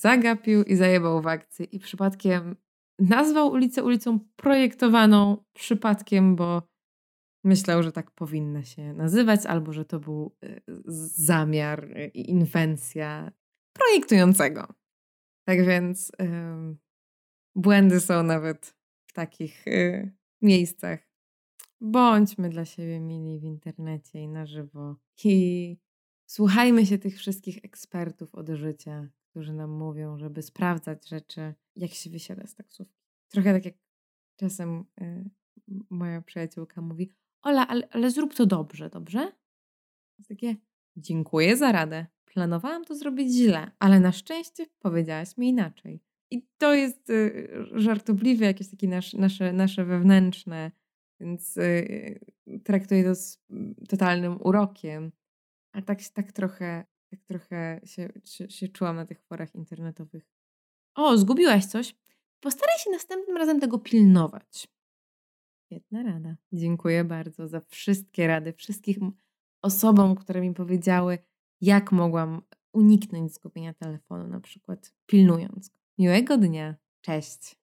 zagapił 0.00 0.62
i 0.62 0.76
zajebał 0.76 1.22
w 1.22 1.26
akcji 1.26 1.76
i 1.76 1.78
przypadkiem 1.78 2.56
nazwał 2.98 3.48
ulicę 3.48 3.84
ulicą 3.84 4.18
projektowaną 4.36 5.44
przypadkiem, 5.52 6.36
bo 6.36 6.62
myślał, 7.46 7.82
że 7.82 7.92
tak 7.92 8.10
powinna 8.10 8.64
się 8.64 8.92
nazywać, 8.92 9.46
albo 9.46 9.72
że 9.72 9.84
to 9.84 10.00
był 10.00 10.36
e, 10.42 10.60
zamiar 11.04 11.88
i 12.14 12.30
inwencja 12.30 13.32
projektującego. 13.72 14.74
Tak 15.44 15.66
więc 15.66 16.12
yy, 16.18 16.76
błędy 17.54 18.00
są 18.00 18.22
nawet 18.22 18.76
w 19.06 19.12
takich 19.12 19.66
yy, 19.66 20.12
miejscach. 20.42 21.10
Bądźmy 21.80 22.48
dla 22.50 22.64
siebie 22.64 23.00
mili 23.00 23.40
w 23.40 23.44
internecie 23.44 24.20
i 24.20 24.28
na 24.28 24.46
żywo. 24.46 24.96
I 25.24 25.78
słuchajmy 26.26 26.86
się 26.86 26.98
tych 26.98 27.18
wszystkich 27.18 27.64
ekspertów 27.64 28.34
od 28.34 28.48
życia, 28.48 29.08
którzy 29.30 29.52
nam 29.52 29.70
mówią, 29.70 30.18
żeby 30.18 30.42
sprawdzać 30.42 31.08
rzeczy, 31.08 31.54
jak 31.76 31.90
się 31.90 32.10
wysiada 32.10 32.46
z 32.46 32.54
taksówki. 32.54 33.02
Trochę 33.28 33.52
tak 33.52 33.64
jak 33.64 33.74
czasem 34.36 34.84
yy, 35.00 35.30
moja 35.90 36.22
przyjaciółka 36.22 36.80
mówi, 36.80 37.12
Ola, 37.46 37.68
ale, 37.68 37.88
ale 37.90 38.10
zrób 38.10 38.34
to 38.34 38.46
dobrze, 38.46 38.90
dobrze? 38.90 39.32
Jest 40.18 40.28
takie, 40.28 40.56
dziękuję 40.96 41.56
za 41.56 41.72
radę. 41.72 42.06
Planowałam 42.24 42.84
to 42.84 42.94
zrobić 42.94 43.32
źle, 43.32 43.70
ale 43.78 44.00
na 44.00 44.12
szczęście 44.12 44.66
powiedziałaś 44.78 45.36
mi 45.36 45.48
inaczej. 45.48 46.00
I 46.30 46.46
to 46.58 46.74
jest 46.74 47.10
y, 47.10 47.48
żartobliwe, 47.74 48.46
jakieś 48.46 48.70
takie 48.70 48.88
nasz, 48.88 49.14
nasze, 49.14 49.52
nasze 49.52 49.84
wewnętrzne, 49.84 50.70
więc 51.20 51.56
y, 51.56 52.20
traktuję 52.64 53.04
to 53.04 53.14
z 53.14 53.38
mm, 53.50 53.74
totalnym 53.88 54.38
urokiem. 54.42 55.12
Ale 55.72 55.82
tak, 55.82 55.98
tak 56.14 56.32
trochę, 56.32 56.84
tak 57.10 57.20
trochę 57.24 57.80
się, 57.84 58.08
się, 58.24 58.50
się 58.50 58.68
czułam 58.68 58.96
na 58.96 59.06
tych 59.06 59.20
forach 59.22 59.54
internetowych. 59.54 60.24
O, 60.94 61.18
zgubiłaś 61.18 61.66
coś? 61.66 61.94
Postaraj 62.40 62.78
się 62.78 62.90
następnym 62.90 63.36
razem 63.36 63.60
tego 63.60 63.78
pilnować. 63.78 64.75
Świetna 65.66 66.02
rada. 66.02 66.36
Dziękuję 66.52 67.04
bardzo 67.04 67.48
za 67.48 67.60
wszystkie 67.60 68.26
rady, 68.26 68.52
wszystkich 68.52 68.98
osobom, 69.62 70.14
które 70.14 70.40
mi 70.40 70.54
powiedziały, 70.54 71.18
jak 71.60 71.92
mogłam 71.92 72.42
uniknąć 72.72 73.34
zgubienia 73.34 73.74
telefonu, 73.74 74.28
na 74.28 74.40
przykład 74.40 74.94
pilnując 75.06 75.68
go. 75.68 75.74
Miłego 75.98 76.38
dnia. 76.38 76.76
Cześć. 77.00 77.56